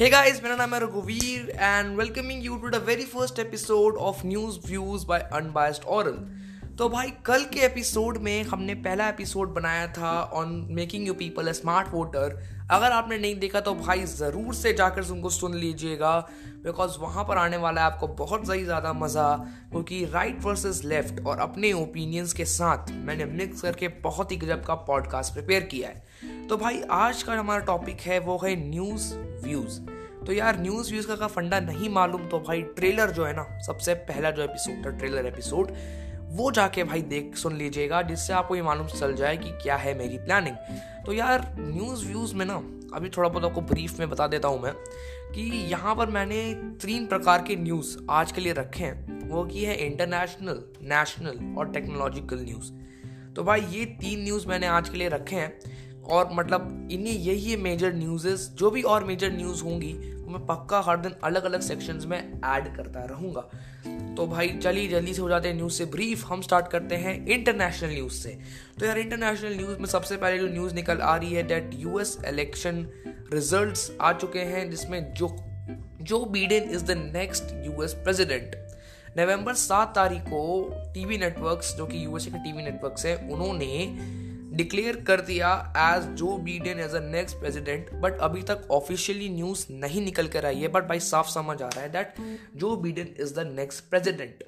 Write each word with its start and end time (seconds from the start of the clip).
Hey 0.00 0.08
guys, 0.08 0.40
my 0.40 0.48
name 0.56 0.72
is 0.72 0.80
Raghuveer 0.80 1.54
and 1.58 1.94
welcoming 1.94 2.40
you 2.40 2.58
to 2.60 2.70
the 2.70 2.80
very 2.80 3.04
first 3.04 3.38
episode 3.38 3.98
of 3.98 4.24
News 4.24 4.56
Views 4.56 5.04
by 5.04 5.20
Unbiased 5.30 5.86
Oral. 5.86 6.20
तो 6.80 6.88
भाई 6.88 7.10
कल 7.26 7.44
के 7.44 7.60
episode 7.60 8.18
में 8.18 8.42
हमने 8.42 8.74
पहला 8.74 9.08
एपिसोड 9.08 9.48
बनाया 9.48 9.86
था 9.86 10.22
on 10.22 10.66
making 10.70 11.06
you 11.06 11.14
people 11.14 11.48
a 11.48 11.52
smart 11.52 11.88
voter 11.88 12.44
अगर 12.70 12.92
आपने 12.92 13.18
नहीं 13.18 13.38
देखा 13.38 13.60
तो 13.60 13.74
भाई 13.74 14.04
ज़रूर 14.04 14.54
से 14.54 14.72
जाकर 14.72 15.02
उनको 15.02 15.30
सुन 15.30 15.54
लीजिएगा 15.54 16.28
बिकॉज़ 16.64 16.98
वहाँ 16.98 17.24
पर 17.24 17.36
आने 17.36 17.56
वाला 17.56 17.80
है 17.80 17.86
आपको 17.86 18.08
बहुत 18.08 18.42
ही 18.54 18.64
ज़्यादा 18.64 18.92
मज़ा 18.92 19.36
क्योंकि 19.70 20.04
राइट 20.04 20.42
वर्सेस 20.42 20.82
लेफ़्ट 20.84 21.26
और 21.26 21.38
अपने 21.38 21.72
ओपिनियंस 21.72 22.32
के 22.32 22.44
साथ 22.44 22.90
मैंने 22.90 23.24
मिक्स 23.24 23.60
करके 23.60 23.88
बहुत 23.88 24.32
ही 24.32 24.36
गजब 24.36 24.64
का 24.64 24.74
पॉडकास्ट 24.74 25.32
प्रिपेयर 25.32 25.62
किया 25.62 25.88
है। 25.88 26.46
तो 26.46 26.56
भाई 26.56 26.82
आज 26.90 27.22
का 27.22 27.32
हमारा 27.32 27.64
टॉपिक 27.64 28.00
है 28.00 28.18
वो 28.18 28.40
है 28.44 28.70
न्यूज़ 28.70 29.14
व्यूज़ 29.16 29.80
तो 30.26 30.32
यार 30.32 30.60
न्यूज़ 30.60 30.90
व्यूज़ 30.90 31.06
का, 31.06 31.26
फंडा 31.26 31.60
नहीं 31.60 31.88
मालूम 31.88 32.26
तो 32.28 32.38
भाई 32.38 32.62
ट्रेलर 32.62 33.10
जो 33.10 33.24
है 33.24 33.36
ना 33.36 33.58
सबसे 33.60 33.94
पहला 33.94 34.30
जो 34.30 34.42
एपिसोड 34.42 34.86
था 34.86 34.90
ट्रेलर 34.90 35.26
एपिसोड 35.26 35.76
वो 36.30 36.50
जाके 36.50 36.84
भाई 36.84 37.02
देख, 37.02 37.36
सुन 37.36 37.56
लीजिएगा, 37.56 38.00
जिससे 38.02 38.32
आपको 38.32 38.56
ये 38.56 38.62
मालूम 38.62 38.86
चल 38.88 39.14
जाए 39.14 39.36
कि 39.36 39.50
क्या 39.62 39.76
है 39.76 39.96
मेरी 39.98 40.18
प्लानिंग 40.18 40.56
तो 41.06 41.12
यार 41.12 41.46
न्यूज़ 41.58 42.06
व्यूज़ 42.06 42.34
में 42.34 42.44
ना, 42.46 42.54
अभी 42.94 43.08
थोड़ा 43.08 43.28
बहुत 43.28 43.44
आपको 43.44 43.60
ब्रीफ 43.62 43.98
में 43.98 44.08
बता 44.10 44.26
देता 44.26 44.48
हूँ 44.48 44.62
मैं, 44.62 44.72
कि 45.34 45.42
यहाँ 45.70 45.94
पर 45.96 46.10
मैंने 46.10 46.42
तीन 46.82 47.06
प्रकार 47.06 47.42
के 47.42 47.56
न्यूज़ 47.56 47.96
आज 48.10 48.32
के 48.32 48.40
लिए 48.40 48.52
रखे 48.52 48.84
हैं। 48.84 49.28
वो 49.28 49.44
की 49.44 49.64
है 49.64 49.76
इंटरनेशनल 49.86 50.62
नेशनल 50.84 51.54
और 51.58 51.72
टेक्नोलॉजिकल 51.72 52.40
न्यूज़ 52.40 52.72
तो 53.34 53.44
भाई, 53.44 53.60
ये 53.62 53.84
तीन 54.00 54.24
न्यूज़ 54.24 54.46
मैंने 54.48 54.66
आज 54.68 54.88
के 54.88 54.98
लिए 54.98 55.08
रखे 55.08 55.36
हैं, 55.36 55.52
और 56.02 56.28
मतलब 56.32 56.88
इन्हीं, 56.92 57.18
यही 57.18 57.56
मेजर 57.58 57.94
न्यूज़ 57.94 58.26
जो 58.50 58.70
भी 58.70 58.82
और 58.84 59.04
मेजर 59.04 59.32
न्यूज़ 59.32 59.62
होंगी 59.64 59.92
मैं 60.30 60.46
पक्का 60.46 60.80
हर 60.80 60.96
दिन 60.96 61.14
अलग 61.24 61.44
अलग 61.44 61.60
सेक्शंस 61.60 62.04
में 62.06 62.18
ऐड 62.44 62.76
करता 62.76 63.04
रहूँगा। 63.04 63.40
तो 64.16 64.26
भाई, 64.26 64.48
चलिए 64.48 64.88
जल्दी 64.88 65.14
से 65.14 65.22
हो 65.22 65.28
जाते 65.28 65.48
हैं 65.48 65.54
न्यूज़ 65.54 65.72
से 65.72 65.84
ब्रीफ 65.84 66.24
हम 66.26 66.40
स्टार्ट 66.42 66.68
करते 66.68 66.94
हैं 66.94 67.26
इंटरनेशनल 67.26 67.90
न्यूज़ 67.90 68.12
से। 68.12 68.38
तो 68.80 68.86
यार 68.86 68.98
इंटरनेशनल 68.98 69.56
न्यूज़ 69.56 69.78
में 69.78 69.86
सबसे 69.86 70.16
पहले 70.16 70.38
जो 70.38 70.46
न्यूज़ 70.46 70.74
निकल 70.74 70.98
आ 70.98 71.16
रही 71.16 71.32
है 71.32 71.42
डेट 71.42 71.70
यूएस 71.74 72.18
इलेक्शन 72.26 72.86
रिजल्ट्स 73.32 73.92
आ 74.00 74.12
चुके 74.12 74.38
हैं, 74.38 74.70
जिसमें 74.70 75.14
जो 75.14 75.36
Joe 76.02 76.24
Biden 76.24 76.70
is 76.70 76.84
the 76.84 76.90
next 76.90 77.44
US 77.66 77.94
president 77.94 78.56
November 79.18 79.54
सात 79.54 79.94
तारीख 79.94 80.22
को 80.22 80.42
टीवी 80.94 81.18
नेटवर्क्स 81.18 81.76
जो 81.76 81.86
कि 81.86 82.04
यूएसए 82.04 82.30
के 82.30 82.38
टीवी 82.38 82.62
नेटवर्क्स 82.62 83.06
हैं, 83.06 83.30
उन्होंने 83.30 83.96
डिक्लेयर 84.52 84.96
कर 85.00 85.20
दिया 85.20 85.74
as 85.76 86.04
Joe 86.04 86.36
Biden 86.36 86.80
as 86.80 86.94
a 86.94 87.00
next 87.00 87.36
president 87.36 87.92
but 87.92 88.18
अभी 88.18 88.42
तक 88.42 88.68
ऑफिशियली 88.70 89.28
न्यूज़ 89.28 89.66
नहीं 89.70 90.04
निकल 90.04 90.28
कर 90.28 90.46
आई 90.46 90.56
है 90.56 90.68
बट 90.68 90.84
भाई 90.84 91.00
साफ़ 91.00 91.28
समझ 91.28 91.62
आ 91.62 91.68
रहा 91.68 91.80
है 91.80 91.92
that 91.92 92.14
Joe 92.56 92.76
Biden 92.76 93.14
is 93.20 93.34
the 93.34 93.38
next 93.38 93.84
president 93.84 94.44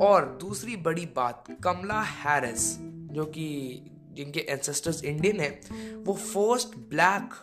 और 0.00 0.38
दूसरी 0.40 0.76
बड़ी 0.76 1.06
बात 1.06 1.44
कमला 1.64 2.00
हैरिस 2.00 2.76
जो 3.12 3.24
कि 3.24 3.78
जिनके 4.12 4.40
एंसेस्टर्स 4.40 5.04
इंडियन 5.04 5.40
है, 5.40 5.60
वो 5.94 6.14
फ़र्स्ट 6.14 6.68
ब्लैक 6.68 7.34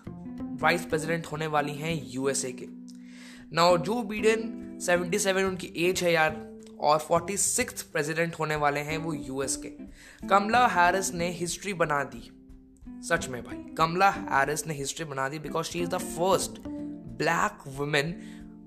वाइस 0.61 0.85
प्रेसिडेंट 0.85 1.25
होने 1.25 1.47
वाली 1.47 1.73
हैं 1.73 2.03
यूएसए 2.09 2.51
के. 2.51 2.65
नाउ 3.55 3.77
जो 3.77 4.01
बीडेन 4.03 4.79
77 4.81 5.43
उनकी 5.43 5.67
एज 5.77 6.03
है 6.03 6.13
यार 6.13 6.58
और 6.79 6.99
फोर्टी 6.99 7.37
सिक्स 7.37 7.81
प्रेजिडेंट 7.81 8.35
होने 8.39 8.55
वाले 8.55 8.79
हैं 8.79 8.97
वो 8.97 9.13
यूएस 9.13 9.55
के। 9.55 9.69
कमला 10.27 10.67
हैरिस 10.67 11.13
ने 11.13 11.29
हिस्ट्री 11.31 11.73
बना 11.73 12.03
दी। 12.03 12.29
सच 13.07 13.27
में 13.27 13.41
भाई, 13.43 13.75
कमला 13.75 14.09
हैरिस 14.09 14.67
ने 14.67 14.73
हिस्ट्री 14.73 15.05
बना 15.05 15.29
दी 15.29 15.39
because 15.39 15.65
she 15.65 15.79
is 15.79 15.89
the 15.89 15.97
first 15.97 16.51
black 17.17 17.67
women 17.67 18.15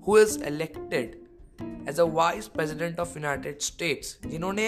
who 0.07 0.17
is 0.17 0.43
elected 0.43 1.21
as 1.89 1.99
a 1.99 2.03
vice 2.03 2.47
president 2.47 2.99
of 2.99 3.17
United 3.17 3.59
States 3.59 4.17
जिन्होंने 4.25 4.67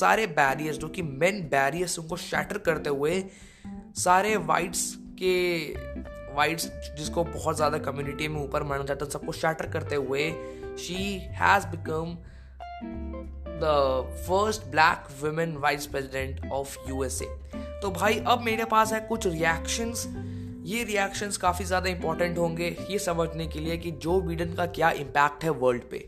सारे 0.00 0.26
बैरियर्स 0.26 0.78
जो 0.78 0.88
कि 0.88 1.02
मेन 1.02 1.40
बैरियर्स 1.48 1.98
उनको 1.98 2.16
शैटर 2.16 2.58
करते 2.58 2.90
हुए 2.90 3.24
सारे 3.96 4.36
वाइट्स 4.36 4.94
के 4.98 5.34
वाइट्स 6.34 6.68
जिसको 6.98 7.24
बहुत 7.24 7.56
ज़्यादा 7.56 7.78
कम्युनिटी 7.78 8.28
में 8.28 8.40
ऊपर 8.44 8.62
माना 8.62 8.84
जाता 8.84 9.04
है 9.04 9.10
सबको 9.10 9.32
शैटर 9.32 9.66
करते 9.66 9.94
हुए 9.94 10.30
she 10.78 11.18
has 11.18 11.66
become 11.66 12.16
the 13.62 13.72
first 14.26 14.66
black 14.70 15.08
women 15.22 15.56
vice 15.58 15.86
president 15.86 16.50
of 16.52 16.76
USA 16.88 17.26
तो 17.82 17.90
भाई, 17.90 18.18
अब 18.18 18.42
मेरे 18.42 18.64
पास 18.64 18.92
है 18.92 19.00
कुछ 19.00 19.26
रिएक्शंस 19.26 20.06
ये 20.64 20.82
रिएक्शंस 20.84 21.36
काफ़ी 21.36 21.64
ज़्यादा 21.64 21.88
इंपॉर्टेंट 21.90 22.38
होंगे 22.38 22.76
ये 22.90 22.98
समझने 23.00 23.46
के 23.46 23.60
लिए 23.60 23.76
कि 23.76 23.90
जो 23.92 24.20
बीडन 24.20 24.52
का 24.54 24.66
क्या 24.68 24.90
इम्पैक्ट 24.90 25.44
है 25.44 25.50
वर्ल्ड 25.50 25.82
पे। 25.82 25.98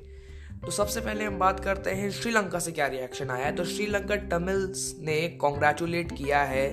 तो 0.64 0.70
सबसे 0.70 1.00
पहले 1.00 1.24
हम 1.24 1.38
बात 1.38 1.60
करते 1.60 1.90
हैं 1.90 2.10
श्रीलंका 2.10 2.58
से 2.58 2.72
क्या 2.72 2.86
रिएक्शन 2.86 3.30
आया 3.30 3.46
है। 3.46 3.54
तो 3.56 3.64
श्रीलंका 3.64 4.16
तमिल्स 4.28 4.94
ने 5.00 5.16
कॉन्ग्रेचुलेट 5.40 6.12
किया 6.12 6.42
है 6.42 6.68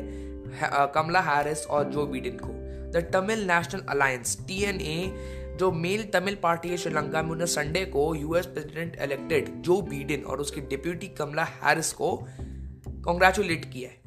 कमला 0.95 1.21
हैरिस 1.21 1.65
और 1.67 1.89
जो 1.91 2.05
बीडन 2.05 2.37
को। 2.43 2.53
द 2.91 3.03
तमिल 3.13 3.45
नेशनल 3.47 3.83
अलायंस 3.89 4.37
टी 4.47 4.63
जो 5.61 5.71
मेल 5.71 6.03
तमिल 6.13 6.35
पार्टी 6.43 6.69
है 6.69 6.77
श्रीलंका 6.77 7.21
में 7.23 7.29
उन्हें 7.31 7.47
संडे 7.47 7.83
को 7.87 8.03
US 8.15 8.45
president 8.45 8.95
elected 9.01 9.49
Joe 9.61 9.81
Biden 9.83 10.23
और 10.23 10.39
उसकी 10.39 10.61
डिप्यूटी 10.69 11.07
कमला 11.17 11.43
हैरिस 11.43 11.91
को 11.93 12.15
कॉन्ग्रेचुलेट 13.05 13.65
किया 13.65 13.89
है। 13.89 13.99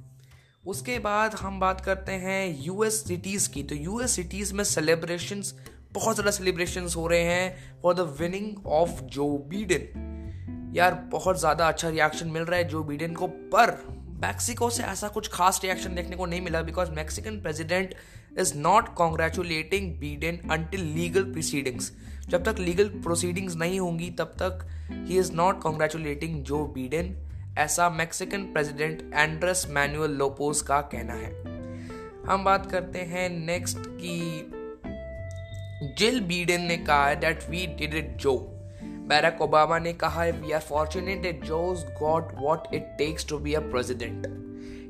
उसके 0.65 0.99
बाद 0.99 1.35
हम 1.35 1.61
बात 1.61 1.81
करते 1.81 2.13
हैं 2.21 2.41
यूएस 2.63 3.03
सिटीज़ 3.05 3.49
की। 3.51 3.63
तो 3.63 3.75
यूएस 3.75 4.11
सिटीज़ 4.11 4.53
में 4.55 4.65
सेलिब्रेशंस 4.65 5.55
बहुत 5.93 6.15
ज़्यादा 6.15 6.31
सेलिब्रेशंस 6.31 6.97
हो 6.97 7.07
रहे 7.07 7.23
हैं 7.23 7.81
for 7.83 7.95
the 7.95 8.01
winning 8.21 8.67
of 8.67 9.01
Joe 9.13 9.27
Biden 9.49 10.73
यार, 10.77 10.95
बहुत 11.13 11.39
ज़्यादा 11.41 11.69
अच्छा 11.69 11.89
रिएक्शन 11.89 12.29
मिल 12.29 12.43
रहा 12.43 12.59
है 12.59 12.69
जो 12.69 12.83
बीडेन 12.85 13.15
को, 13.15 13.27
पर 13.27 13.71
मैक्सिको 14.23 14.71
से 14.71 14.83
ऐसा 14.85 15.09
कुछ 15.09 15.29
खास 15.33 15.61
रिएक्शन 15.65 15.95
देखने 15.95 16.17
को 16.17 16.27
नहीं 16.27 16.41
मिला 16.41 16.63
because 16.63 16.91
Mexican 16.93 17.41
president 17.43 17.95
is 18.39 18.57
not 18.59 18.95
congratulating 18.95 19.95
Biden 19.95 20.41
until 20.51 20.81
legal 20.81 21.23
proceedings 21.23 21.93
जब 22.29 22.45
तक 22.45 22.59
लीगल 22.59 22.89
प्रोसीडिंग्स 22.89 23.57
नहीं 23.57 23.81
होंगी, 23.81 24.11
तब 24.11 24.25
तक 24.25 24.67
he 24.93 25.19
is 25.19 25.33
not 25.33 25.61
congratulating 25.61 26.43
Joe 26.43 26.65
Biden 26.65 27.17
ऐसा 27.59 27.91
Mexican 27.91 28.43
president 28.43 29.11
Andres 29.15 29.67
Manuel 29.71 30.11
Lopez 30.11 30.63
का 30.63 30.81
कहना 30.81 31.15
है। 31.15 31.33
हम 32.27 32.45
बात 32.45 32.71
करते 32.71 32.99
हैं 32.99 33.29
नेक्स्ट 33.47 33.79
की। 33.79 34.51
जिल 35.99 36.21
बीडेन 36.21 36.63
ने 36.63 36.77
कहा 36.77 37.07
है 37.07 37.21
that 37.21 37.51
we 37.51 37.67
did 37.67 37.95
it 37.95 38.17
Joe 38.17 38.37
Barack 39.09 39.43
Obama 39.43 39.79
ने 39.79 39.93
कहा 39.93 40.23
है 40.23 40.33
we 40.33 40.53
are 40.53 40.61
fortunate 40.61 41.27
it 41.27 41.45
Joe's 41.45 41.85
got 42.03 42.29
what 42.35 42.75
it 42.75 42.83
takes 42.99 43.29
to 43.29 43.39
be 43.39 43.55
a 43.55 43.61
president 43.61 44.44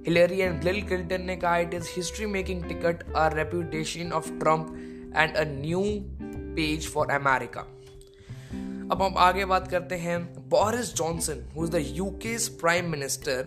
Hillary 0.06 0.40
and 0.40 0.64
Bill 0.64 0.80
Clinton 0.82 1.22
ने 1.22 1.36
कहा 1.36 1.56
it 1.58 1.74
is 1.74 1.88
history 1.90 2.26
making 2.26 2.64
ticket 2.64 3.02
a 3.02 3.28
reputation 3.34 4.12
of 4.12 4.30
Trump 4.38 4.74
and 5.16 5.36
a 5.36 5.44
new 5.48 5.82
page 6.56 6.88
for 6.88 7.10
America 7.10 7.60
अब 8.92 9.02
हम 9.02 9.14
आगे 9.18 9.44
बात 9.44 9.68
करते 9.68 9.94
हैं 9.96 10.18
Boris 10.48 10.94
Johnson 10.94 11.44
who 11.56 11.64
is 11.64 11.70
the 11.72 11.84
UK 11.86 12.36
prime 12.60 12.90
minister 12.90 13.46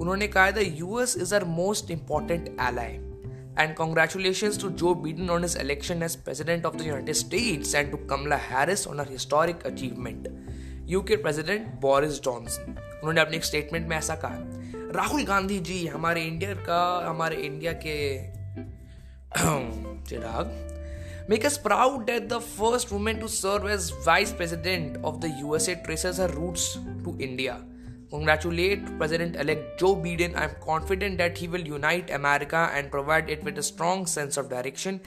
उन्होंने 0.00 0.28
कहा 0.28 0.50
the 0.50 0.64
US 0.78 1.16
is 1.16 1.34
our 1.34 1.44
most 1.44 1.90
important 1.90 2.48
ally 2.60 2.92
and 3.58 3.74
congratulation 3.76 4.58
to 4.62 4.68
Joe 4.82 4.94
Biden 4.94 5.30
on 5.30 5.44
his 5.44 5.56
election 5.60 6.02
as 6.02 6.16
president 6.24 6.66
of 6.66 6.76
the 6.76 6.86
United 6.86 7.14
States 7.14 7.74
and 7.74 7.90
to 7.90 7.96
Kamala 8.10 8.36
Harris 8.44 8.86
on 8.88 8.98
her 8.98 9.10
historic 9.10 9.66
achievement 9.66 10.28
UK 10.88 11.16
president 11.16 11.66
Boris 11.80 12.20
Johnson 12.22 12.76
उन्होंने 12.92 13.20
अपने 13.20 13.36
एक 13.36 13.44
statement 13.44 13.88
में 13.88 13.96
ऐसा 13.96 14.14
कहा 14.24 14.59
राहुल 14.94 15.22
गांधी 15.24 15.58
जी 15.58 15.86
हमारे 15.86 16.22
India 16.24 16.54
का, 16.66 17.08
हमारे 17.08 17.36
India 17.36 17.72
के 17.84 17.96
चिराग 20.08 21.26
make 21.30 21.46
us 21.46 21.56
proud 21.64 22.04
that 22.06 22.28
the 22.28 22.38
first 22.58 22.92
women 22.92 23.20
to 23.20 23.28
serve 23.28 23.68
as 23.70 23.90
vice 24.06 24.32
president 24.40 24.96
of 25.04 25.16
the 25.16 25.34
USA 25.40 25.74
traces 25.86 26.20
her 26.20 26.30
roots 26.30 26.72
to 27.04 27.18
India 27.18 27.60
Congratulate 28.12 28.86
President 29.00 29.36
elect 29.42 29.66
Joe 29.80 29.90
Biden. 30.04 30.32
I'm 30.36 30.54
confident 30.62 31.18
that 31.18 31.36
he 31.40 31.48
will 31.50 31.66
unite 31.66 32.08
America 32.16 32.62
and 32.78 32.88
provide 32.94 33.28
it 33.34 33.44
with 33.48 33.60
a 33.62 33.64
strong 33.66 34.00
sense 34.12 34.38
of 34.42 34.48
direction. 34.52 34.98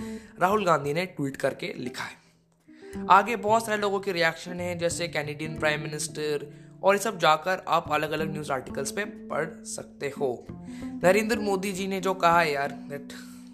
Rahul 0.41 0.65
Gandhi 0.65 0.94
ने 0.94 1.06
tweet 1.18 1.36
करके 1.38 1.74
लिखा 1.77 2.03
है 2.03 3.06
आगे 3.12 3.36
बहुत 3.47 3.65
सारे 3.65 3.77
लोगों 3.81 4.00
के 4.00 4.12
reaction 4.12 4.59
है, 4.59 4.77
जैसे 4.77 5.07
कैनेडियन 5.07 5.57
प्राइम 5.59 5.81
मिनिस्टर 5.81 6.45
और 6.83 6.95
ये 6.95 7.01
सब 7.01 7.18
जाकर 7.19 7.63
आप 7.68 7.91
अलग 7.91 8.12
अलग 8.12 8.31
न्यूज़ 8.31 8.51
आर्टिकल्स 8.51 8.91
पे 8.91 9.06
पढ़ 9.30 9.50
सकते 9.65 10.12
हो। 10.19 10.45
नरेंद्र 11.03 11.39
मोदी 11.39 11.71
जी 11.71 11.88
ने 11.88 12.00
जो 12.01 12.13
कहा 12.13 12.44
यार 12.44 12.77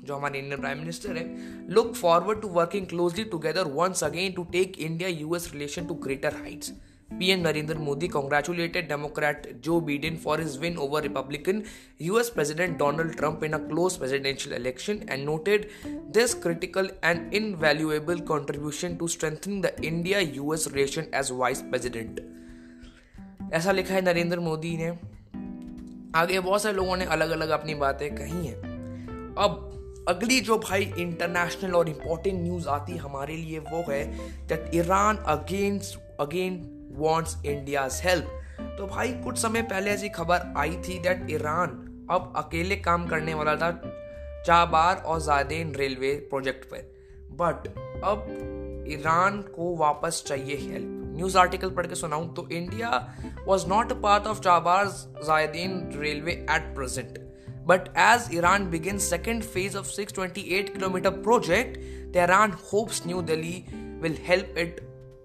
जो 0.05 0.15
हमारे 0.15 0.39
इंडियन 0.39 0.59
प्राइम 0.61 0.79
मिनिस्टर 0.79 1.17
है 1.17 1.25
look 1.69 1.93
forward 1.95 2.41
to 2.41 2.47
working 2.47 2.87
closely 2.87 3.23
together 3.23 3.67
once 3.73 4.03
again 4.03 4.31
to 4.33 4.43
take 4.51 4.79
India 4.79 5.09
US 5.09 5.49
relation 5.53 5.85
to 5.85 5.93
greater 6.05 6.35
heights 6.35 6.71
PM 7.09 7.39
Narendra 7.39 7.77
Modi 7.77 8.07
congratulated 8.07 8.87
Democrat 8.89 9.47
Joe 9.63 9.79
Biden 9.81 10.17
for 10.17 10.41
his 10.41 10.57
win 10.59 10.77
over 10.77 11.01
Republican 11.01 11.61
US 12.01 12.29
president 12.29 12.77
Donald 12.77 13.15
Trump 13.17 13.43
in 13.43 13.53
a 13.53 13.57
close 13.57 13.97
presidential 13.97 14.55
election 14.55 14.99
and 15.09 15.25
noted 15.25 15.69
this 16.13 16.33
critical 16.43 16.89
and 17.03 17.33
invaluable 17.33 18.19
contribution 18.27 18.95
to 18.95 19.07
strengthening 19.07 19.63
the 19.63 19.75
India 19.83 20.19
US 20.19 20.67
relation 20.73 21.11
as 21.13 21.31
vice 21.31 21.61
president 21.61 22.38
ऐसा 23.53 23.71
लिखा 23.71 23.93
है 23.93 24.01
नरेंद्र 24.01 24.39
मोदी 24.39 24.77
ने। 24.77 24.99
आगे 26.15 26.39
बहुत 26.39 26.61
सारे 26.61 26.75
लोगों 26.75 26.97
ने 26.97 27.05
अलग 27.05 27.29
अलग 27.29 27.49
अपनी 27.49 27.75
बातें 27.75 28.15
कही 28.15 28.47
हैं। 28.47 28.55
अब 29.37 29.65
अगली 30.09 30.41
जो 30.41 30.57
भाई 30.59 30.93
इंटरनेशनल 30.97 31.71
और 31.71 31.89
इम्पोर्टेंट 31.89 32.41
न्यूज़ 32.41 32.67
आती 32.67 32.91
है 32.91 32.97
हमारे 32.97 33.35
लिए 33.35 33.59
वो 33.59 33.91
है 33.91 34.17
that 34.47 34.71
Iran 34.75 35.17
against 35.17 35.99
again 36.19 36.79
wants 36.95 37.45
India's 37.45 38.01
help 38.03 38.25
तो 38.61 38.87
भाई 38.87 39.13
कुछ 39.13 39.37
समय 39.37 39.61
पहले 39.61 39.91
ऐसी 39.91 40.09
खबर 40.09 40.53
आई 40.57 40.71
थी 40.71 40.99
दैट 40.99 41.27
ईरान 41.29 41.67
अब 42.11 42.33
अकेले 42.35 42.75
काम 42.75 43.07
करने 43.07 43.33
वाला 43.33 43.55
था 43.55 43.71
चाबार 44.45 44.95
और 44.95 45.21
जादेन 45.21 45.75
रेलवे 45.75 46.13
प्रोजेक्ट 46.13 46.65
पर 46.65 46.95
बट 47.31 47.67
अब 48.03 48.27
ईरान 48.87 49.41
को 49.41 49.75
वापस 49.75 50.23
चाहिए 50.27 50.55
हेल्प 50.55 50.98
न्यूज़ 51.19 51.37
आर्टिकल 51.37 51.69
पढ़ 51.69 51.87
के 51.87 51.95
सुनाऊं 51.95 52.27
तो 52.33 52.47
India 52.51 52.91
was 53.47 53.67
not 53.67 53.91
a 53.91 53.99
part 54.01 54.27
of 54.27 54.39
Chabahar 54.39 54.85
Zahedan 55.25 55.79
railway 55.95 56.31
at 56.31 56.75
present 56.75 57.19
but 57.67 57.87
as 57.97 58.29
Iran 58.33 58.69
begin 58.69 58.97
second 58.97 59.43
phase 59.43 59.77
of 59.77 59.91
628 59.91 60.69
kilometre 60.69 61.09
project 61.09 61.77
the 62.13 62.17
Iran 62.17 62.51
hopes 62.73 63.01
New 63.07 63.21
Delhi 63.21 63.65
will 64.01 64.17
help 64.21 64.55
it 64.57 64.79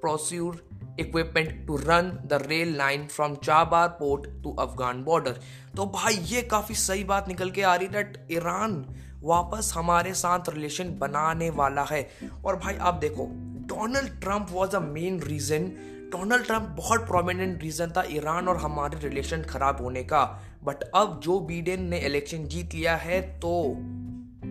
procure 0.04 0.62
equipment 1.00 1.66
to 1.66 1.76
run 1.76 2.10
the 2.26 2.42
rail 2.46 2.76
line 2.76 3.06
from 3.06 3.34
Chabahar 3.34 3.88
port 3.88 4.28
to 4.42 4.54
Afghan 4.54 5.02
border 5.04 5.40
तो 5.76 5.86
भाई, 5.86 6.14
ये 6.14 6.42
काफ़ी 6.42 6.74
सही 6.74 7.04
बात 7.04 7.28
निकल 7.28 7.50
के 7.50 7.62
आ 7.62 7.74
रही 7.74 7.88
that 7.88 8.26
Iran 8.30 8.84
वापस 9.22 9.72
हमारे 9.74 10.14
साथ 10.14 10.48
रिलेशन 10.48 10.94
बनाने 10.98 11.50
वाला 11.50 11.82
है। 11.82 12.08
और 12.44 12.56
भाई, 12.56 12.76
आप 12.80 12.94
देखो 12.94 13.26
Donald 13.66 14.20
Trump 14.20 14.48
was 14.50 14.76
a 14.76 14.80
main 14.80 15.20
reason 15.22 15.66
Donald 16.12 16.46
Trump 16.46 16.74
बहुत 16.76 17.06
प्रोमिनेंट 17.06 17.62
रीजन 17.62 17.92
था 17.96 18.04
ईरान 18.10 18.48
और 18.48 18.56
हमारे 18.56 18.98
रिलेशन 19.08 19.42
खराब 19.42 19.82
होने 19.82 20.02
का। 20.04 20.24
बट 20.64 20.82
अब 20.94 21.20
जो 21.24 21.38
बीडेन 21.40 21.88
ने 21.88 21.98
इलेक्शन 22.06 22.46
जीत 22.48 22.74
लिया 22.74 22.96
है 22.96 23.20
तो 23.40 23.52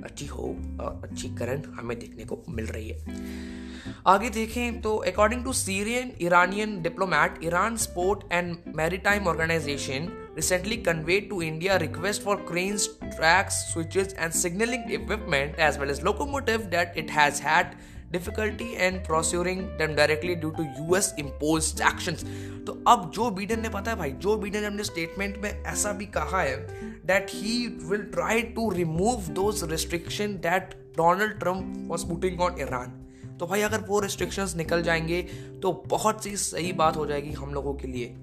अच्छी 0.05 0.25
हो 0.25 0.47
अच्छी 1.03 1.29
करंट 1.35 1.67
हमें 1.75 1.97
देखने 1.99 2.23
को 2.23 2.43
मिल 2.49 2.65
रही 2.65 2.89
है। 2.89 3.91
आगे 4.07 4.29
देखें 4.29 4.81
तो 4.81 4.95
according 5.11 5.43
to 5.43 5.53
Syrian 5.53 6.11
Iranian 6.21 6.81
diplomat 6.81 7.39
Iran 7.43 7.77
sport 7.85 8.31
and 8.31 8.55
maritime 8.75 9.27
organisation 9.27 10.11
recently 10.35 10.77
conveyed 10.85 11.25
to 11.31 11.39
India 11.45 11.75
request 11.81 12.23
for 12.27 12.35
cranes, 12.45 12.85
tracks, 13.17 13.57
switches, 13.71 14.13
and 14.17 14.35
signaling 14.37 14.87
equipment 14.95 15.59
as 15.65 15.75
well 15.81 15.91
as 15.93 15.99
locomotive 16.07 16.63
that 16.71 16.97
it 17.01 17.11
has 17.17 17.41
had 17.47 17.75
difficulty 18.13 18.73
and 18.75 19.05
procuring 19.05 19.61
them 19.61 19.95
directly 19.95 20.35
due 20.35 20.49
to 20.49 20.63
US 20.63 21.13
impose 21.19 21.81
action 21.81 22.15
तो 22.67 22.83
अब 22.87 23.11
जो 23.15 23.29
Beadon 23.29 23.59
ने, 23.59 23.69
पता 23.69 23.91
है 23.91 23.97
भाई 23.97 24.11
जो 24.11 24.35
Beadon 24.37 24.59
ने 24.59 24.65
अपने 24.65 24.83
स्टेटमेंट 24.83 25.37
में 25.37 25.63
ऐसा 25.63 25.91
भी 25.91 26.05
कहा 26.05 26.41
है 26.41 26.55
that 27.05 27.27
he 27.29 27.67
will 27.67 28.01
try 28.01 28.41
to 28.41 28.69
remove 28.71 29.27
those 29.33 29.63
restriction 29.71 30.27
that 30.27 30.73
Donald 30.97 31.39
Trump 31.39 31.73
was 31.87 32.05
putting 32.05 32.41
on 32.41 32.55
Iran 32.59 32.99
तो 33.39 33.47
भाई, 33.47 33.61
अगर 33.61 33.79
वो 33.79 33.99
रिस्ट्रिक्शंस 33.99 34.55
निकल 34.55 34.83
जाएँगे 34.83 35.21
तो 35.61 35.83
बहुत 35.87 36.23
सी 36.23 36.35
सही 36.37 36.71
बात 36.73 36.97
हो 36.97 37.05
जाएगी 37.05 37.31
हम 37.31 37.53
लोगों 37.53 37.73
के 37.73 37.87
लिए। 37.87 38.15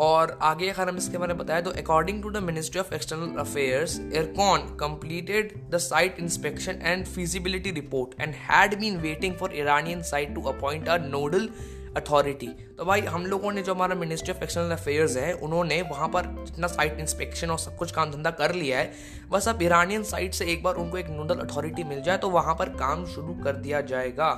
और 0.00 0.38
आगे 0.42 0.68
अगर 0.68 0.88
हम 0.88 0.96
इसके 0.96 1.18
बारे 1.18 1.34
में 1.34 1.42
बताएँ 1.44 1.62
तो 1.62 1.70
according 1.70 2.22
to 2.22 2.30
the 2.30 2.36
ministry 2.36 2.80
of 2.80 2.94
external 2.94 3.38
affairs 3.40 3.98
IRCON 4.00 4.76
completed 4.80 5.52
the 5.70 5.78
site 5.78 6.18
inspection 6.20 6.80
and 6.82 7.06
feasibility 7.06 7.70
report 7.70 8.20
and 8.20 8.34
had 8.50 8.78
been 8.80 8.96
waiting 8.96 9.34
for 9.34 9.56
Iranian 9.56 10.02
side 10.02 10.34
to 10.34 10.42
appoint 10.42 10.88
a 10.88 10.96
nodal 10.96 11.48
authority 11.96 12.46
तो 12.46 12.84
भाई, 12.84 13.00
हम 13.00 13.26
लोगों 13.26 13.52
ने 13.52 13.62
जो 13.62 13.74
हमारा 13.74 13.94
मिनिस्ट्री 13.94 14.32
ऑफ़ 14.32 14.42
एक्सटर्नल 14.44 14.70
अफेयर्स 14.70 15.16
है, 15.16 15.32
उन्होंने 15.32 15.80
वहाँ 15.82 16.08
पर 16.08 16.26
जितना 16.46 16.66
साइट 16.66 16.98
इंस्पेक्शन 17.00 17.50
और 17.50 17.58
सब 17.58 17.76
कुछ 17.76 17.92
काम 17.92 18.10
धंधा 18.10 18.30
कर 18.30 18.54
लिया 18.54 18.78
है। 18.78 18.92
बस 19.30 19.48
अब 19.48 19.62
ईरानियन 19.62 20.02
साइट 20.02 20.34
से 20.34 20.46
एक 20.46 20.62
बार 20.62 20.74
उनको 20.74 20.98
एक 20.98 21.10
नोडल 21.10 21.34
अथॉरिटी 21.34 21.84
मिल 21.84 22.02
जाए 22.02 22.18
तो 22.18 22.30
वहाँ 22.30 22.54
पर 22.54 22.68
काम 22.68 23.04
शुरू 23.06 23.34
कर 23.34 23.56
दिया 23.56 23.80
जाएगा। 23.80 24.30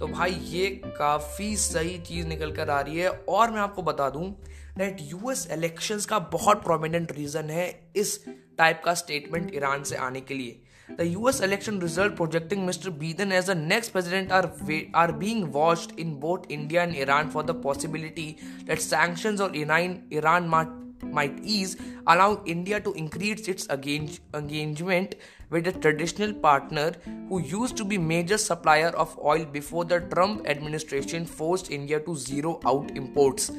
तो 0.00 0.06
भाई, 0.06 0.30
ये 0.30 0.66
काफ़ी 0.86 1.56
सही 1.56 1.98
चीज़ 1.98 2.26
निकल 2.26 2.52
कर 2.52 2.70
आ 2.70 2.80
रही 2.80 2.96
है। 2.96 3.08
और 3.08 3.50
मैं 3.50 3.60
आपको 3.60 3.82
बता 3.82 4.10
दूँ 4.10 4.34
डेट 4.78 4.96
यूएस 5.02 5.46
इलेक्शन 5.52 5.98
का 6.08 6.18
बहुत 6.32 6.62
प्रोमिनेंट 6.64 7.12
रीजन 7.12 7.50
है 7.50 7.68
इस 7.96 8.18
टाइप 8.58 8.82
का 8.84 8.94
स्टेटमेंट 8.94 9.54
ईरान 9.54 9.82
से 9.82 9.96
आने 9.96 10.20
के 10.20 10.34
लिए। 10.34 10.62
The 10.88 11.02
US 11.02 11.40
election 11.42 11.80
result 11.80 12.16
projecting 12.16 12.64
mister 12.66 12.90
Biden 12.98 13.32
as 13.32 13.50
a 13.50 13.54
next 13.54 13.92
president 13.92 14.32
are 14.32 14.50
are 14.94 15.12
being 15.22 15.44
watched 15.54 15.98
in 16.00 16.14
both 16.20 16.50
India 16.52 16.82
and 16.82 16.96
Iran 16.96 17.30
for 17.30 17.44
the 17.44 17.60
possibility 17.62 18.34
that 18.66 18.80
sanction 18.80 19.36
और 19.42 19.56
ईरान 19.56 19.98
ईरान 20.12 20.48
मार्ट 20.48 20.85
might, 21.02 21.38
ease, 21.42 21.76
allow 22.06 22.42
India 22.46 22.80
to 22.80 22.92
increase 22.94 23.48
its 23.48 23.68
engagement 23.68 25.14
with 25.50 25.66
a 25.66 25.72
traditional 25.72 26.32
partner 26.32 26.92
who 27.28 27.40
used 27.40 27.76
to 27.76 27.84
be 27.84 27.98
major 27.98 28.38
supplier 28.38 28.88
of 28.88 29.18
oil 29.24 29.44
before 29.44 29.84
the 29.84 30.00
Trump 30.00 30.46
administration 30.46 31.24
forced 31.24 31.70
India 31.70 32.00
to 32.00 32.16
zero 32.16 32.60
out 32.66 32.90
imports. 32.96 33.50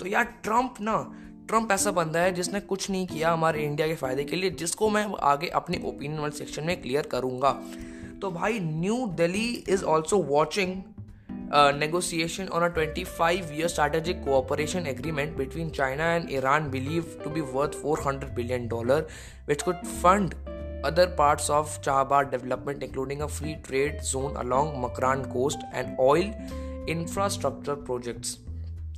तो 0.00 0.06
यार 0.06 0.24
Trump 0.44 0.74
ना 0.80 0.96
Trump 1.48 1.72
ऐसा 1.72 1.90
बंदा 1.90 2.20
है 2.20 2.32
जिसने 2.34 2.60
कुछ 2.60 2.90
नहीं 2.90 3.06
किया 3.06 3.32
हमारे 3.32 3.64
इंडिया 3.64 3.86
के 3.86 3.94
फ़ायदे 3.94 4.24
के 4.24 4.36
लिए 4.36 4.50
जिसको 4.62 4.88
मैं 4.90 5.06
आगे 5.22 5.48
अपने 5.60 5.80
ओपिनियन 5.84 6.18
वाले 6.20 6.36
सेक्शन 6.38 6.64
में 6.64 6.80
क्लियर 6.82 7.06
करूँगा 7.12 7.52
तो 8.22 8.30
भाई 8.30 8.58
New 8.60 9.06
Delhi 9.16 9.48
is 9.68 9.84
also 9.84 10.18
watching 10.22 10.82
negotiation 11.52 12.48
on 12.48 12.62
a 12.62 12.68
25 12.76 13.50
year 13.56 13.68
strategic 13.68 14.22
cooperation 14.24 14.86
agreement 14.92 15.36
between 15.40 15.70
China 15.70 16.08
and 16.14 16.30
Iran 16.38 16.70
believed 16.70 17.22
to 17.24 17.30
be 17.36 17.44
worth 17.56 17.76
400 17.82 18.30
billion 18.38 18.66
dollar 18.68 18.96
which 19.50 19.62
could 19.68 19.84
fund 20.02 20.34
other 20.84 21.06
parts 21.20 21.50
of 21.58 21.76
Chabahar 21.82 22.30
development 22.32 22.82
including 22.82 23.22
a 23.22 23.28
free 23.28 23.54
trade 23.68 24.02
zone 24.04 24.36
along 24.36 24.74
Makran 24.82 25.24
coast 25.32 25.64
and 25.72 26.02
oil 26.08 26.34
infrastructure 26.96 27.78
projects 27.90 28.36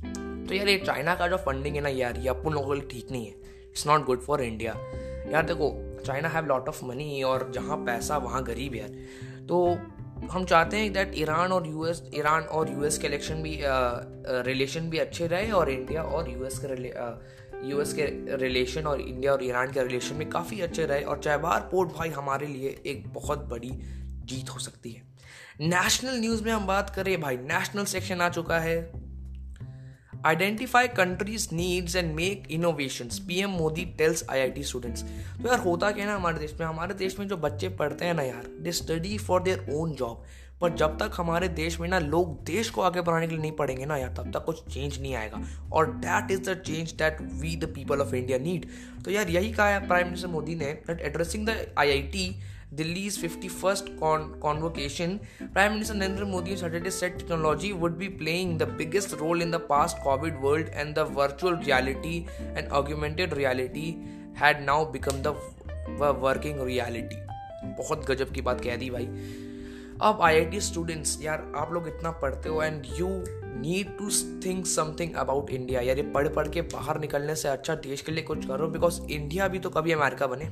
तो 0.03 0.55
यार 0.55 0.67
ये 0.67 0.77
China 0.85 1.15
का 1.15 1.27
जो 1.27 1.37
funding 1.45 1.75
है 1.75 1.81
ना 1.81 1.89
यार 1.89 2.17
ये 2.19 2.29
अपन 2.29 2.53
लोगों 2.53 2.67
के 2.67 2.79
लिए 2.79 2.87
ठीक 2.91 3.11
नहीं 3.11 3.25
है 3.25 3.31
it's 3.69 3.85
not 3.87 4.05
good 4.05 4.21
for 4.21 4.41
India 4.41 4.75
यार 5.31 5.45
देखो 5.45 5.67
China 6.05 6.29
have 6.35 6.45
lot 6.45 6.69
of 6.69 6.83
money 6.85 7.21
और 7.31 7.49
जहाँ 7.55 7.77
पैसा 7.85 8.17
वहाँ 8.25 8.43
गरीब 8.43 8.75
यार 8.75 8.89
तो 9.49 9.59
हम 10.27 10.45
चाहते 10.45 10.77
हैं 10.77 10.91
दैट 10.93 11.11
ईरान 11.15 11.51
और 11.51 11.67
यूएस 11.67 12.01
ईरान 12.15 12.43
और 12.43 12.69
यूएस 12.71 12.97
के 12.97 13.07
इलेक्शन 13.07 13.41
भी 13.43 13.59
रिलेशन 14.45 14.89
भी 14.89 14.97
अच्छे 14.97 15.27
रहे 15.27 15.51
और 15.51 15.69
इंडिया 15.69 16.03
और 16.03 16.29
यूएस 16.29 16.59
के 16.65 16.67
यूएस 17.69 17.93
के 17.93 18.05
रिलेशन 18.37 18.87
और 18.87 19.01
इंडिया 19.01 19.31
और 19.31 19.43
ईरान 19.43 19.71
के 19.71 19.83
रिलेशन 19.83 20.15
में 20.15 20.29
काफ़ी 20.29 20.59
अच्छे 20.61 20.85
रहे 20.85 21.01
और 21.01 21.19
चाहबार 21.19 21.67
पोर्ट 21.71 21.89
भाई 21.89 22.09
हमारे 22.09 22.47
लिए 22.47 22.81
एक 22.85 23.07
बहुत 23.13 23.45
बड़ी 23.45 23.71
जीत 24.25 24.49
हो 24.49 24.59
सकती 24.59 24.91
है। 24.91 25.01
नेशनल 25.61 26.19
न्यूज़ 26.19 26.43
में 26.43 26.51
हम 26.51 26.67
बात 26.67 26.89
करें 26.89 27.19
भाई 27.21 27.37
नेशनल 27.37 27.85
सेक्शन 27.85 28.21
आ 28.21 28.29
चुका 28.29 28.59
है। 28.59 28.77
Identify 30.25 30.87
countries 30.87 31.47
needs 31.55 31.95
and 31.95 32.13
make 32.15 32.47
innovation 32.51 33.09
PM 33.27 33.49
Modi 33.49 33.85
tells 33.97 34.23
IIT 34.31 34.63
students 34.63 35.03
तो 35.03 35.47
यार 35.47 35.59
होता 35.59 35.91
क्या 35.91 36.05
ना 36.05 36.15
हमारे 36.15 36.39
देश 36.39 36.53
में? 36.59 36.65
हमारे 36.67 36.93
देश 36.93 37.19
में 37.19 37.27
जो 37.27 37.37
बच्चे 37.37 37.69
पढ़ते 37.69 38.05
हैं 38.05 38.13
ना 38.13 38.23
यार 38.23 38.47
they 38.61 38.71
study 38.71 39.17
for 39.17 39.43
their 39.43 39.65
own 39.73 39.93
job 39.95 40.25
पर 40.61 40.73
जब 40.75 40.97
तक 40.97 41.11
हमारे 41.15 41.47
देश 41.47 41.79
में 41.79 41.87
ना 41.89 41.99
लोग 41.99 42.33
देश 42.45 42.69
को 42.69 42.81
आगे 42.81 43.01
बढ़ाने 43.01 43.27
के 43.27 43.33
लिए 43.33 43.41
नहीं 43.41 43.51
पढ़ेंगे 43.51 43.85
ना 43.85 43.97
यार, 43.97 44.09
तब 44.09 44.31
तक 44.31 44.45
कुछ 44.45 44.63
चेंज 44.73 45.01
नहीं 45.01 45.15
आएगा. 45.15 45.41
और 45.73 45.91
that 45.91 46.31
is 46.31 46.49
the 46.49 46.55
change 46.65 46.91
that 46.91 47.17
we 47.21 47.55
the 47.55 47.71
people 47.75 48.01
of 48.01 48.15
India 48.15 48.37
need 48.37 48.65
तो 49.05 49.11
यार 49.11 49.29
यही 49.29 49.51
कहा 49.51 49.67
है 49.67 49.87
प्राइम 49.87 50.05
मिनिस्टर 50.05 50.27
मोदी 50.27 50.55
ने 50.55 50.73
that 50.87 51.01
addressing 51.01 51.47
the 51.47 51.73
I 51.77 51.91
I 51.91 52.01
T 52.01 52.29
Delhi's 52.71 53.17
51st 53.17 53.99
con- 53.99 54.39
convocation, 54.39 55.19
Prime 55.53 55.73
Minister 55.73 55.95
Narendra 55.95 56.29
Modi 56.29 56.55
Saturday 56.55 56.91
said 56.91 57.17
technology 57.17 57.73
would 57.73 57.97
be 57.97 58.09
playing 58.09 58.59
the 58.59 58.65
biggest 58.67 59.15
role 59.19 59.41
in 59.41 59.49
the 59.49 59.59
past 59.59 59.97
COVID 59.99 60.39
world 60.39 60.69
and 60.71 60.93
the 60.93 61.03
virtual 61.05 61.55
reality 61.55 62.27
and 62.55 62.71
augmented 62.71 63.33
reality 63.35 63.97
had 64.33 64.63
now 64.63 64.85
become 64.85 65.23
the 65.23 65.33
working 66.21 66.61
reality. 66.61 67.17
बहुत 67.77 68.05
गजब 68.09 68.31
की 68.33 68.41
बात 68.41 68.61
कह 68.61 68.75
दी 68.77 68.89
भाई 68.89 69.05
अब 70.07 70.21
आई 70.23 70.35
I 70.35 70.45
T 70.51 70.59
students 70.61 71.17
यार 71.21 71.51
आप 71.57 71.71
लोग 71.73 71.87
इतना 71.87 72.11
पढ़ते 72.21 72.49
हो 72.49 72.61
and 72.63 72.85
you 72.99 73.07
need 73.61 73.97
to 73.97 74.09
think 74.45 74.65
something 74.73 75.15
about 75.23 75.49
India 75.49 75.81
यार 75.81 75.97
ये 75.97 76.03
पढ़ 76.11 76.27
पढ़ 76.35 76.47
के 76.49 76.61
बाहर 76.73 76.99
निकलने 76.99 77.35
से 77.41 77.47
अच्छा 77.49 77.75
देश 77.87 78.01
के 78.01 78.11
लिए 78.11 78.23
कुछ 78.23 78.45
करो 78.47 78.67
बिकॉज़ 78.77 79.01
इंडिया 79.11 79.47
भी 79.47 79.59
तो 79.59 79.69
कभी 79.69 79.91
अमेरिका 79.91 80.27
बने 80.35 80.49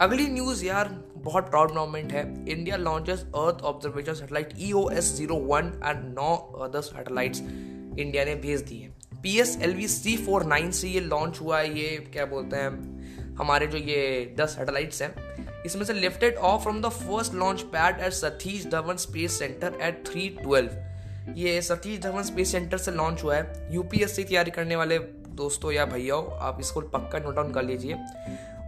अगली 0.00 0.26
न्यूज़ 0.28 0.64
यार 0.64 0.88
बहुत 1.24 1.50
प्राउड 1.50 1.72
मोमेंट 1.74 2.12
है। 2.12 2.22
India 2.48 2.76
launches 2.78 3.20
earth 3.20 3.62
observation 3.64 4.14
satellite 4.14 4.52
E 4.58 4.72
O 4.72 4.88
S 4.90 5.14
zero 5.16 5.36
one 5.46 5.72
and 5.84 6.04
now 6.14 6.34
other 6.64 6.80
satellites 6.82 7.40
India 7.40 8.24
ने 8.24 8.34
भेज 8.36 8.60
दी 8.62 8.78
है। 8.78 8.92
P 9.22 9.38
S 9.40 9.58
L 9.62 9.74
V 9.74 9.88
C 9.88 10.16
four 10.16 10.44
nine 10.46 10.70
से 10.70 10.88
ये 10.88 11.00
लॉन्च 11.02 11.40
हुआ 11.40 11.58
है, 11.58 11.78
ये 11.78 11.96
क्या 12.12 12.26
बोलते 12.26 12.56
हैं, 12.56 13.34
हमारे 13.38 13.66
जो 13.66 13.78
ये 13.78 14.34
दस 14.38 14.56
सैटेलाइट्स 14.56 15.02
हैं। 15.02 15.62
इसमें 15.66 15.84
से 15.84 15.92
lifted 15.92 16.36
off 16.36 16.62
from 16.62 16.80
the 16.82 16.88
first 16.90 17.34
launch 17.34 17.62
pad 17.72 18.00
at 18.00 18.12
Satish 18.12 18.66
Dhawan 18.70 18.96
space 18.98 19.38
centre 19.38 19.78
at 19.82 20.06
three 20.06 20.28
twelve 20.42 21.32
ये 21.36 21.60
सतीश 21.62 22.00
धवन 22.00 22.22
स्पेस 22.22 22.52
सेंटर 22.52 22.78
से 22.78 22.90
लॉन्च 22.92 23.22
हुआ 23.24 23.36
है। 23.36 23.74
यूपीएससी 23.74 24.24
तैयारी 24.24 24.50
करने 24.50 24.76
वाले 24.76 24.98
दोस्तों 25.34 25.72
या 25.72 25.84
भैया 25.86 26.16
आप 26.40 26.58
इसको 26.60 26.80
पक्का 26.90 27.18
नोट 27.18 27.34
डाउन 27.34 27.52
कर 27.52 27.62
लीजिए। 27.62 27.94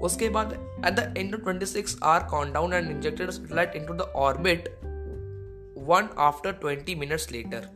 उसके 0.03 0.29
बाद 0.29 0.53
at 0.87 0.93
the 0.95 1.15
end 1.19 1.35
of 1.35 1.43
twenty 1.43 1.67
six 1.67 1.97
hour 2.05 2.27
countdown 2.53 2.73
and 2.73 2.91
injected 2.91 3.31
satellite 3.31 3.77
into 3.87 3.95
the 3.95 4.13
orbit 4.17 4.69
one 5.89 6.09
after 6.19 6.53
twenty 6.53 6.95
minutes 6.95 7.31
later 7.33 7.69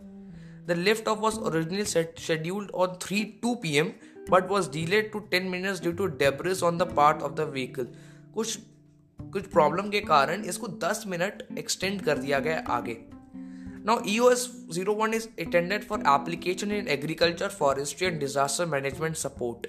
the 0.67 0.77
lift 0.79 1.09
off 1.09 1.19
was 1.19 1.39
original 1.41 1.85
scheduled 2.19 2.71
on 2.71 2.99
three 3.03 3.23
two 3.43 3.55
P 3.55 3.77
M 3.77 3.93
but 4.31 4.51
was 4.51 4.71
delayed 4.71 5.13
to 5.13 5.19
ten 5.31 5.49
minutes 5.51 5.81
due 5.83 5.93
to 5.93 6.07
debris 6.19 6.63
on 6.63 6.79
the 6.79 6.93
part 6.97 7.23
of 7.23 7.33
the 7.33 7.49
vehicle 7.53 7.87
कुछ 8.35 8.59
कुछ 9.19 9.47
problem 9.47 9.89
के 9.91 10.01
कारण 10.01 10.45
इसको 10.45 10.69
दस 10.85 11.05
minute 11.07 11.47
extend 11.59 12.01
कर 12.03 12.19
दिया 12.19 12.39
गया 12.39 12.65
आगे। 12.69 12.97
Now 13.87 14.01
E O 14.09 14.31
S 14.31 14.47
zero 14.73 14.95
one 14.95 15.15
is 15.15 15.29
attended 15.41 15.85
for 15.85 16.01
application 16.09 16.73
in 16.73 16.89
agriculture 16.89 17.49
forestry 17.49 18.07
and 18.07 18.19
disaster 18.21 18.67
management 18.67 19.17
support 19.17 19.67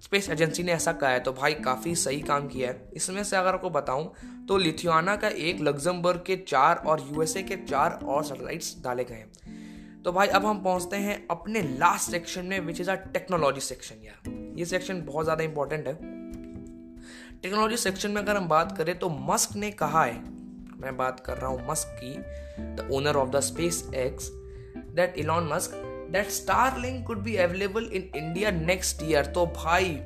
space 0.00 0.28
agency 0.30 0.62
ने 0.62 0.72
ऐसा 0.72 0.92
कहा 0.92 1.10
है 1.10 1.20
तो 1.20 1.32
भाई 1.32 1.54
काफ़ी 1.54 1.94
सही 1.96 2.20
काम 2.22 2.46
किया 2.48 2.68
है। 2.68 2.90
इसमें 2.96 3.22
से 3.24 3.36
अगर 3.36 3.54
आपको 3.54 3.70
बताऊँ 3.70 4.12
तो 4.48 4.56
लिथुआना 4.56 5.16
का 5.16 5.28
एक 5.28 5.60
लग्जमबर्ग 5.60 6.22
के 6.26 6.36
चार 6.38 6.82
और 6.86 7.00
यूएसए 7.08 7.42
के 7.42 7.56
चार 7.58 7.98
और 8.04 8.24
सैटेलाइट्स 8.24 8.74
डाले 8.84 9.04
गए 9.04 9.14
हैं। 9.14 10.02
तो 10.02 10.12
भाई 10.12 10.28
अब 10.28 10.46
हम 10.46 10.62
पहुँचते 10.62 10.96
हैं 10.96 11.26
अपने 11.30 11.62
लास्ट 11.78 12.10
सेक्शन 12.10 12.46
में 12.46 12.58
which 12.60 12.80
is 12.80 12.90
a 12.90 12.94
technology 13.12 13.60
section 13.60 14.02
यार। 14.04 14.30
ये 14.58 14.64
सेक्शन 14.64 15.02
बहुत 15.02 15.24
ज़्यादा 15.24 15.44
इंपॉर्टेंट 15.44 15.86
है। 15.86 15.94
टेक्नोलॉजी 17.42 17.76
सेक्शन 17.76 18.10
में 18.10 18.22
अगर 18.22 18.36
हम 18.36 18.48
बात 18.48 18.76
करें 18.78 18.98
तो 18.98 19.08
मस्क 19.28 19.56
ने 19.56 19.70
कहा 19.72 20.04
है, 20.04 20.18
मैं 20.76 20.96
बात 20.96 21.20
कर 21.20 21.36
रहा 21.36 21.50
हूँ 21.50 21.68
मस्क 21.68 21.96
की 22.00 22.16
the 22.76 22.88
owner 22.92 23.16
of 23.16 23.30
the 23.30 23.40
SpaceX 23.96 24.30
that 24.94 25.18
Elon 25.18 25.48
Musk 25.52 25.72
that 26.12 26.30
Starlink 26.80 27.06
could 27.06 27.18
be 27.22 27.36
available 27.46 27.90
in 27.92 28.10
India 28.16 28.50
next 28.50 29.02
year 29.02 29.26
तो 29.34 29.46
भाई 29.56 29.98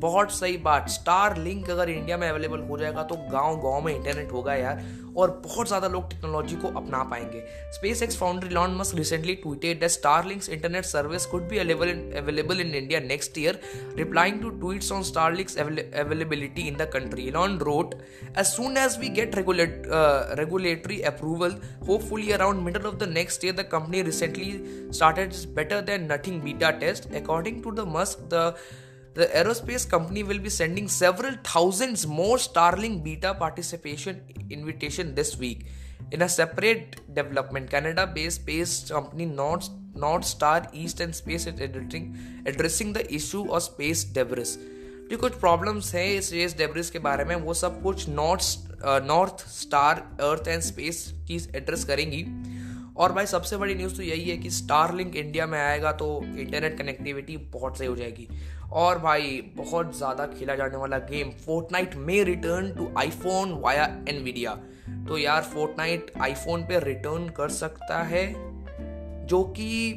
बहुत 0.00 0.32
सही 0.32 0.56
बात। 0.58 0.88
स्टार 0.90 1.36
लिंक 1.38 1.70
अगर 1.70 1.90
इंडिया 1.90 2.16
में 2.16 2.28
अवेलेबल 2.28 2.60
हो 2.68 2.78
जाएगा 2.78 3.02
तो 3.02 3.14
गाँव 3.32 3.56
गाँव 3.62 3.84
में 3.84 3.94
इंटरनेट 3.94 4.32
होगा 4.32 4.54
यार 4.54 4.82
और 5.16 5.30
बहुत 5.44 5.66
ज़्यादा 5.66 5.88
लोग 5.88 6.10
टेक्नोलॉजी 6.10 6.56
को 6.56 6.68
अपना 6.78 7.02
पाएँगे। 7.04 7.40
SpaceX 8.02 8.16
founder 8.18 8.48
Elon 8.50 8.76
Musk 8.78 8.94
recently 8.96 9.34
tweeted 9.36 9.86
Starlink's 10.26 10.48
internet 10.48 10.84
service 10.84 11.26
could 11.26 11.48
भी 11.48 11.58
available 11.58 12.60
in 12.60 12.74
India 12.74 13.00
next 13.00 13.38
year 13.38 13.60
replying 13.96 14.40
to 14.42 14.50
tweet 14.60 14.90
on 14.92 15.02
Starlink's 15.34 15.56
availability 15.58 16.68
in 16.68 16.76
the 16.76 16.90
country 16.94 17.30
Elon 17.30 17.62
wrote 17.62 17.94
as 18.38 18.44
soon 18.46 18.76
as 18.76 18.98
we 19.00 19.08
get 19.18 19.36
regulatory 19.38 21.00
approval 21.12 21.56
hopefully 21.88 22.30
around 22.32 22.62
middle 22.62 22.86
of 22.86 22.96
the 22.96 23.08
next 23.10 23.44
year 23.44 23.54
the 23.54 23.68
company 23.72 24.02
recently 24.02 24.52
started 24.92 25.34
better 25.56 25.80
than 25.82 26.12
nothing 26.12 26.40
beta 26.42 26.70
test 26.84 27.14
according 27.14 27.62
to 27.64 27.72
the 27.72 27.92
Musk 27.96 28.18
the 28.34 28.54
the 29.14 29.26
aerospace 29.26 29.88
company 29.88 30.22
will 30.22 30.38
be 30.38 30.48
sending 30.48 30.88
several 30.88 31.34
thousands 31.42 32.06
more 32.06 32.36
Starlink 32.36 33.02
beta 33.02 33.34
participation 33.34 34.22
invitation 34.50 35.14
this 35.14 35.36
week. 35.36 35.66
In 36.12 36.22
a 36.22 36.28
separate 36.28 37.14
development, 37.14 37.70
Canada-based 37.70 38.42
space 38.42 38.88
company 38.88 39.26
North, 39.26 39.68
North 39.94 40.24
Star 40.24 40.66
East 40.72 41.00
and 41.00 41.14
Space 41.14 41.46
is 41.46 41.60
addressing, 41.60 42.18
addressing 42.46 42.92
the 42.92 43.12
issue 43.12 43.50
of 43.50 43.62
space 43.62 44.04
debris. 44.04 44.58
जो 45.10 45.16
कुछ 45.18 45.38
problems 45.40 45.94
हैं 45.94 46.04
इस 46.08 46.28
space 46.28 46.56
debris 46.56 46.90
के 46.90 46.98
बारे 47.04 47.24
में 47.24 47.34
वो 47.36 47.54
सब 47.54 47.82
कुछ 47.82 48.08
north 48.08 48.82
north 49.04 49.40
star 49.50 49.96
earth 50.22 50.48
and 50.48 50.60
space 50.62 51.02
cheese 51.28 51.48
address 51.56 51.84
करेंगी 51.84 52.22
और 52.96 53.12
भाई 53.12 53.26
सबसे 53.26 53.56
बड़ी 53.56 53.74
न्यूज़ 53.74 53.96
तो 53.96 54.02
यही 54.02 54.28
है 54.30 54.36
कि 54.36 54.50
स्टार 54.50 54.94
लिंक 54.94 55.16
इंडिया 55.16 55.46
में 55.46 55.58
आएगा 55.58 55.92
तो 56.02 56.08
इंटरनेट 56.24 56.76
कनेक्टिविटी 56.78 57.36
बहुत 57.52 57.78
सही 57.78 57.88
हो 57.88 57.96
जाएगी 57.96 58.28
और 58.72 58.98
भाई, 58.98 59.40
बहुत 59.56 59.96
ज़्यादा 59.96 60.26
खेला 60.28 60.54
जाने 60.56 60.76
वाला 60.76 60.98
गेम 61.06 61.30
फोर्टनाइट 61.46 61.94
में 61.96 62.22
return 62.24 62.72
to 62.74 62.88
iPhone 62.98 63.52
via 63.62 63.84
Nvidia 64.08 64.54
तो 65.08 65.18
यार 65.18 65.42
फोर्टनाइट 65.44 66.12
आईफोन 66.20 66.62
पे 66.62 66.78
रिटर्न 66.80 67.28
कर 67.28 67.48
सकता 67.50 68.02
है, 68.02 68.26
जो 69.26 69.42
कि 69.56 69.92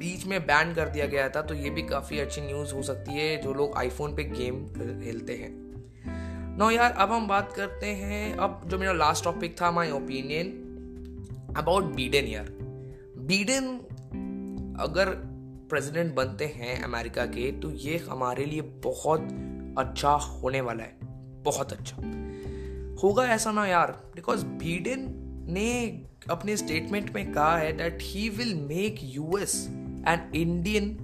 बीच 0.00 0.24
में 0.26 0.40
बैन 0.42 0.74
कर 0.74 0.88
दिया 0.88 1.06
गया 1.06 1.28
था 1.28 1.42
तो 1.42 1.54
ये 1.54 1.70
भी 1.70 1.82
काफ़ी 1.82 2.18
अच्छी 2.18 2.40
न्यूज़ 2.40 2.74
हो 2.74 2.82
सकती 2.82 3.12
है, 3.12 3.36
जो 3.36 3.52
लोग 3.54 3.76
आईफोन 3.78 4.14
पे 4.16 4.24
गेम 4.26 4.64
खेलते 5.02 5.34
हैं। 5.34 5.50
नो 6.58 6.70
यार, 6.70 6.92
अब 6.92 7.12
हम 7.12 7.28
बात 7.28 7.52
करते 7.52 7.86
हैं, 7.86 8.36
अब 8.36 8.60
जो 8.66 8.78
मेरा 8.78 8.92
लास्ट 8.92 9.24
टॉपिक 9.24 9.60
था 9.60 9.70
माई 9.70 9.90
ओपिनियन 9.92 11.54
अबाउट 11.56 11.84
बीडन 11.94 12.26
यार। 12.26 12.48
बीडन 13.20 13.66
अगर 14.80 15.08
प्रेसिडेंट 15.70 16.14
बनते 16.14 16.46
हैं 16.46 16.82
अमेरिका 16.82 17.24
के 17.26 17.50
तो 17.52 17.70
ये 17.70 17.96
हमारे 17.98 18.44
लिए 18.44 18.60
बहुत 18.60 19.28
अच्छा 19.78 20.10
होने 20.10 20.60
वाला 20.60 20.82
है। 20.82 20.98
बहुत 21.42 21.72
अच्छा। 21.72 21.96
होगा 23.02 23.24
ऐसा 23.26 23.52
ना 23.52 23.66
यार 23.66 23.90
बिकॉज़ 24.14 24.44
बीडन 24.44 25.06
ने 25.48 25.70
अपने 26.30 26.56
स्टेटमेंट 26.56 27.14
में 27.14 27.32
कहा 27.32 27.56
है 27.56 27.72
that 27.72 27.98
he 28.02 28.28
will 28.28 28.54
make 28.54 28.98
US 29.02 29.54
and 30.08 30.34
Indian 30.34 30.96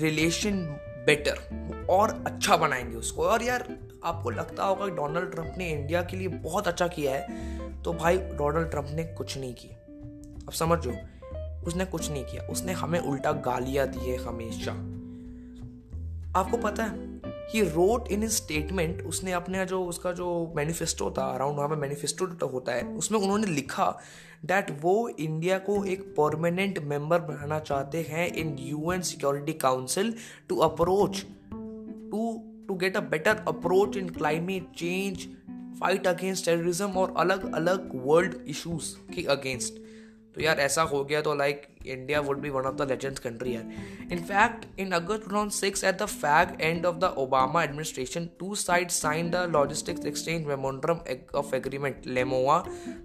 relation 0.00 0.62
better 1.06 1.86
और 1.90 2.22
अच्छा 2.26 2.56
बनाएँगे 2.56 2.96
उसको। 2.96 3.22
और 3.22 3.42
यार, 3.42 3.68
आपको 4.04 4.30
लगता 4.30 4.64
होगा 4.64 4.84
कि 4.84 4.90
डोनाल्ड 4.90 5.30
ट्रंप 5.30 5.54
ने 5.58 5.70
इंडिया 5.70 6.02
के 6.02 6.16
लिए 6.16 6.28
बहुत 6.28 6.68
अच्छा 6.68 6.86
किया 6.88 7.14
है 7.14 7.82
तो 7.82 7.92
भाई 7.92 8.18
डोनाल्ड 8.18 8.70
ट्रंप 8.70 8.88
ने 8.90 9.04
कुछ 9.04 9.38
नहीं 9.38 9.54
किया। 9.54 9.76
अब 10.46 10.52
समझो 10.52 10.92
उसने 11.66 11.84
कुछ 11.84 12.10
नहीं 12.10 12.24
किया। 12.24 12.42
उसने 12.42 12.72
हमें 12.72 13.00
उल्टा 13.00 13.32
गालियाँ 13.32 13.86
दी 13.88 14.10
है 14.10 14.16
हमेशा। 14.16 14.72
आपको 16.36 16.56
पता 16.56 16.84
है 16.84 17.20
ही 17.26 17.60
रोट 17.60 18.08
इन 18.08 18.28
स्टेटमेंट 18.28 19.02
उसने 19.02 19.32
अपने 19.32 19.66
जो, 19.66 19.84
उसका 19.84 20.12
जो 20.12 20.52
मैनिफेस्टो 20.56 21.14
था 21.18 21.24
अराउंड 21.24 21.56
वहाँ 21.56 21.68
पे 21.68 21.76
मैनिफेस्टो 21.76 22.46
होता 22.46 22.72
है, 22.72 22.82
उसमें 22.82 23.18
उन्होंने 23.18 23.46
लिखा 23.46 23.98
डैट 24.44 24.78
वो 24.82 25.08
इंडिया 25.08 25.58
को 25.58 25.84
एक 25.84 26.02
परमानेंट 26.02 26.78
मेंबर 26.78 27.20
बनाना 27.20 27.58
चाहते 27.58 28.06
हैं 28.08 28.34
in 28.34 28.56
UN 28.58 29.02
security 29.02 29.52
council 29.52 30.14
to 30.48 30.56
approach 30.56 31.26
to 32.10 32.42
to 32.68 32.74
get 32.74 32.96
a 32.96 33.00
better 33.00 33.36
approach 33.48 33.96
in 33.96 34.08
climate 34.08 34.70
change 34.76 35.26
fight 35.80 36.06
against 36.06 36.44
terrorism 36.44 36.90
और 36.90 37.14
अलग 37.16 37.52
अलग 37.54 37.90
वर्ल्ड 37.94 38.34
इशूज 38.46 38.84
के 39.14 39.22
अगेंस्ट 39.22 39.89
तो 40.40 40.44
यार 40.44 40.60
ऐसा 40.60 40.82
हो 40.90 41.02
गया 41.04 41.20
तो 41.22 41.34
like 41.34 41.62
India 41.86 42.20
would 42.20 42.38
be 42.40 42.50
one 42.50 42.64
of 42.66 42.74
the 42.74 42.82
legend 42.90 43.18
country 43.18 43.54
यार। 43.54 44.12
In fact 44.12 44.80
in 44.80 44.92
August 44.92 45.24
two 45.24 45.30
thousand 45.30 45.50
six 45.52 45.84
at 45.84 45.98
the 46.02 46.06
fag 46.06 46.60
end 46.60 46.86
of 46.86 46.96
the 46.96 47.12
Obama 47.18 47.62
administration 47.64 48.28
to 48.38 48.54
side 48.54 48.90
sign 48.90 49.30
the 49.30 49.44
logistics 49.50 50.06
exchange 50.06 50.46
memorandum 50.46 51.00
of 51.34 51.54
agreement 51.56 52.06
LEMOA 52.06 52.58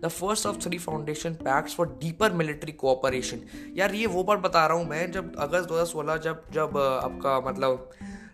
the 0.04 0.08
first 0.10 0.46
of 0.46 0.60
three 0.68 0.78
foundation 0.78 1.34
pact 1.44 1.76
for 1.78 1.88
deeper 2.02 2.32
military 2.44 2.72
cooperation 2.86 3.42
यार 3.78 3.96
ये 3.96 4.06
वो 4.08 4.24
बात 4.24 4.40
बता 4.40 4.66
रहा 4.68 4.78
हूँ 4.78 4.88
मैं, 4.90 5.12
जब 5.12 5.36
अगस्त 5.40 5.70
दो 5.70 5.74
हज़ार 5.74 5.86
सोलह, 5.86 6.18
जब 6.20 6.44
जब 6.54 6.78
आपका 6.78 7.40
मतलब 7.42 7.90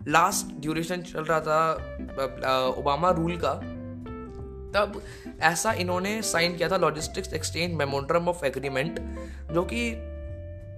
लास्ट 0.08 0.60
ड्यूरेशन 0.60 1.02
चल 1.04 1.24
रहा 1.24 1.40
था 1.42 2.74
ओबामा 2.78 3.10
रूल 3.12 3.36
का, 3.44 3.54
तब 4.74 4.92
ऐसा 5.42 5.72
इन्होंने 5.72 6.20
साइन 6.22 6.56
किया 6.56 6.68
था 6.68 6.76
लॉजिस्टिक्स 6.76 7.32
एक्सचेंज 7.32 7.74
मेमोड्रम 7.74 8.28
ऑफ़ 8.28 8.44
एग्रीमेंट 8.46 9.00
जो 9.52 9.62
कि 9.72 9.90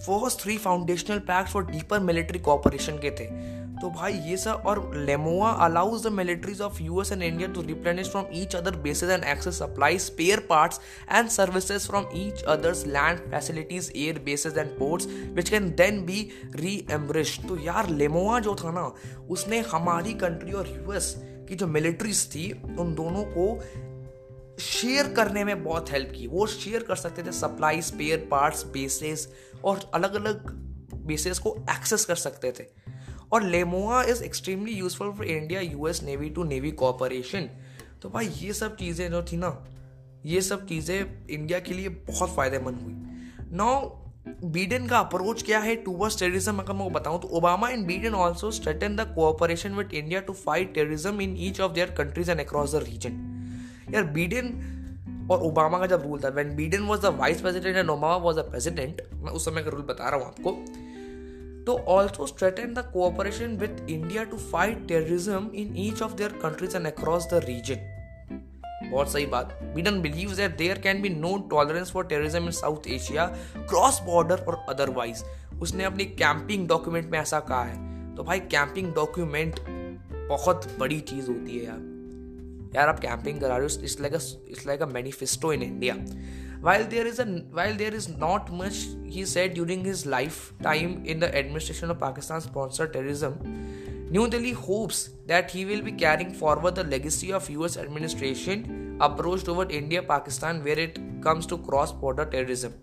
first 0.06 0.40
three 0.40 0.56
foundational 0.58 1.18
pact 1.28 1.50
for 1.50 1.66
deeper 1.66 2.00
military 2.00 2.38
cooperation 2.38 2.98
के 2.98 3.10
थे। 3.10 3.26
तो 3.74 3.88
भाई 3.90 4.12
ये 4.28 4.36
सब, 4.36 4.62
और 4.66 4.96
LEMOA 4.96 5.48
allows 5.64 6.06
the 6.06 6.10
militaries 6.12 6.60
of 6.60 6.82
US 6.82 7.10
and 7.12 7.22
India 7.22 7.48
to 7.52 7.62
replenish 7.62 8.08
from 8.10 8.26
each 8.32 8.54
other 8.56 8.76
bases 8.76 9.10
and 9.10 9.24
access 9.24 9.58
supply 9.58 9.98
spare 9.98 10.40
parts 10.50 10.80
and 11.12 11.28
services 11.28 11.86
from 11.88 12.06
each 12.16 12.42
other's 12.44 12.86
land 12.86 13.18
facilities 13.30 13.90
air 13.96 14.18
bases 14.24 14.56
and 14.56 14.70
ports 14.78 15.06
which 15.34 15.50
can 15.50 15.68
then 15.74 16.04
be 16.06 16.28
reimbursed 16.90 17.38
तो 17.48 17.58
यार 17.60 17.88
LEMOA 17.90 18.38
जो 18.40 18.54
था 18.54 18.70
ना, 18.70 18.90
उसने 19.30 19.60
हमारी 19.72 20.14
country 20.14 20.52
और 20.52 20.68
US 20.68 21.14
की 21.48 21.54
जो 21.54 21.66
मिलिट्रीज 21.68 22.26
थी, 22.26 22.50
उन 22.78 22.94
दोनों 22.94 23.24
को 23.28 23.46
शेयर 24.60 25.12
करने 25.12 25.44
में 25.44 25.62
बहुत 25.64 25.90
हेल्प 25.92 26.12
की। 26.16 26.26
वो 26.26 26.46
शेयर 26.46 26.82
कर 26.82 26.96
सकते 26.96 27.22
थे 27.22 27.32
सप्लाई, 27.32 27.80
स्पेयर 27.82 28.26
पार्ट्स, 28.30 28.64
बेसिस 28.66 29.28
और 29.64 29.90
अलग 29.94 30.14
अलग 30.14 30.50
बेसिस 31.06 31.38
को 31.38 31.56
एक्सेस 31.70 32.04
कर 32.04 32.14
सकते 32.16 32.52
थे। 32.52 32.64
और 33.32 33.42
LEMOA 33.42 34.02
is 34.02 34.22
extremely 34.24 34.72
useful 34.72 35.12
for 35.12 35.26
India, 35.26 35.60
US 35.60 36.02
navy 36.02 36.30
to 36.30 36.44
navy 36.44 36.70
cooperation 36.72 37.48
तो 38.02 38.08
भाई, 38.10 38.26
ये 38.28 38.52
सब 38.52 38.76
चीज़ें 38.76 39.10
जो 39.10 39.22
थी 39.22 39.36
ना, 39.36 39.64
ये 40.26 40.40
सब 40.42 40.66
चीज़ें 40.68 41.28
इंडिया 41.28 41.58
के 41.58 41.74
लिए 41.74 41.88
बहुत 41.88 42.34
फ़ायदेमंद 42.36 42.80
हुई। 42.82 43.56
नाउ 43.56 43.90
बीडन 44.46 44.86
का 44.86 44.98
अप्रोच 44.98 45.42
क्या 45.42 45.58
है? 45.58 45.74
टूवर्ड्स 45.76 46.18
टेररिज्म 46.18 46.58
अगर 46.58 46.72
मैं 46.74 46.92
बताऊँ 46.92 47.20
तो 47.22 47.28
Obama 47.28 47.68
and 47.68 47.86
Biden 47.86 48.14
also 48.16 48.50
strengthen 48.52 48.96
the 48.96 49.12
cooperation 49.14 49.74
with 49.74 49.92
India 49.94 50.20
to 50.20 50.32
fight 50.34 50.74
terrorism 50.74 51.20
in 51.20 51.36
each 51.40 51.60
of 51.60 51.72
their 51.72 51.90
countries 51.98 52.30
and 52.30 52.40
across 52.40 52.74
the 52.74 52.82
region 52.84 53.20
यार 53.90 54.04
बीडन 54.12 55.28
और 55.30 55.42
ओबामा 55.42 55.78
का 55.78 55.86
जब 55.86 56.02
रूल 56.02 56.20
था 56.20 56.28
when 56.28 56.54
Biden 56.56 56.82
was 56.82 57.00
the 57.00 57.14
vice 57.18 57.40
president 57.40 57.76
and 57.76 57.90
Obama 57.90 58.16
was 58.24 58.36
the 58.36 58.48
president 58.50 59.02
मैं 59.14 59.32
उस 59.32 59.44
समय 59.44 59.62
का 59.62 59.70
rule 59.70 59.82
बता 59.82 60.08
रहा 60.08 60.18
हूँ 60.18 60.26
आपको 60.26 60.50
तो 61.66 61.76
also 61.88 62.26
strengthen 62.26 62.74
the 62.74 62.78
cooperation 62.92 63.56
with 63.56 63.86
India 63.90 64.24
to 64.24 64.36
fight 64.36 64.86
terrorism 64.88 65.50
in 65.54 65.74
each 65.78 66.02
of 66.02 66.14
their 66.14 66.32
countries 66.42 66.76
and 66.76 66.86
across 66.86 67.28
the 67.32 67.40
region 67.44 67.90
बहुत 68.90 69.12
सही 69.12 69.26
बात। 69.26 69.58
Biden 69.74 70.00
believe 70.02 70.34
that 70.34 70.56
there 70.56 70.78
can 70.78 71.00
be 71.02 71.08
no 71.08 71.36
tolerance 71.50 71.90
for 71.90 72.04
terrorism 72.04 72.44
in 72.44 72.50
South 72.50 72.86
Asia 72.88 73.26
cross 73.56 74.00
border 74.02 74.44
और 74.48 74.64
otherwise 74.68 75.24
उसने 75.62 75.84
अपनी 75.84 76.04
camping 76.04 76.68
document 76.68 77.10
में 77.10 77.18
ऐसा 77.18 77.40
कहा 77.40 77.64
है। 77.64 78.14
तो 78.16 78.24
भाई 78.24 78.40
कैंपिंग 78.40 78.92
डॉक्यूमेंट 78.94 79.60
बहुत 80.28 80.68
बड़ी 80.78 81.00
चीज़ 81.00 81.30
होती 81.30 81.58
है 81.58 81.64
यार। 81.64 81.93
yaar 82.76 82.86
aap 82.92 83.02
camping 83.06 83.40
kar 83.44 83.50
rahe 83.54 83.84
it's 83.88 83.98
like 84.06 84.16
a 84.20 84.22
it's 84.54 84.66
like 84.70 84.86
a 84.88 84.90
manifesto 84.98 85.50
in 85.58 85.62
india. 85.72 85.98
While 86.66 86.84
there 86.92 87.06
is 87.06 87.18
a 87.22 87.24
while 87.56 87.74
there 87.80 87.94
is 87.96 88.06
not 88.20 88.50
much 88.58 88.76
he 89.14 89.24
said 89.32 89.56
during 89.56 89.84
his 89.84 90.04
lifetime 90.12 90.94
in 91.14 91.18
the 91.24 91.28
administration 91.40 91.90
of 91.94 91.98
pakistan 92.04 92.40
sponsored 92.44 92.94
terrorism 92.94 93.34
new 94.16 94.24
delhi 94.34 94.52
hopes 94.52 95.02
that 95.32 95.50
he 95.50 95.64
will 95.72 95.82
be 95.82 95.92
carrying 96.04 96.32
forward 96.40 96.80
the 96.80 96.84
legacy 96.84 97.32
of 97.40 97.50
us 97.66 97.76
administration 97.84 98.64
approach 99.08 99.44
toward 99.50 99.76
india 99.80 100.02
pakistan 100.14 100.64
where 100.68 100.80
it 100.86 100.98
comes 101.28 101.46
to 101.46 101.58
cross 101.58 101.92
border 101.92 102.24
terrorism. 102.24 102.74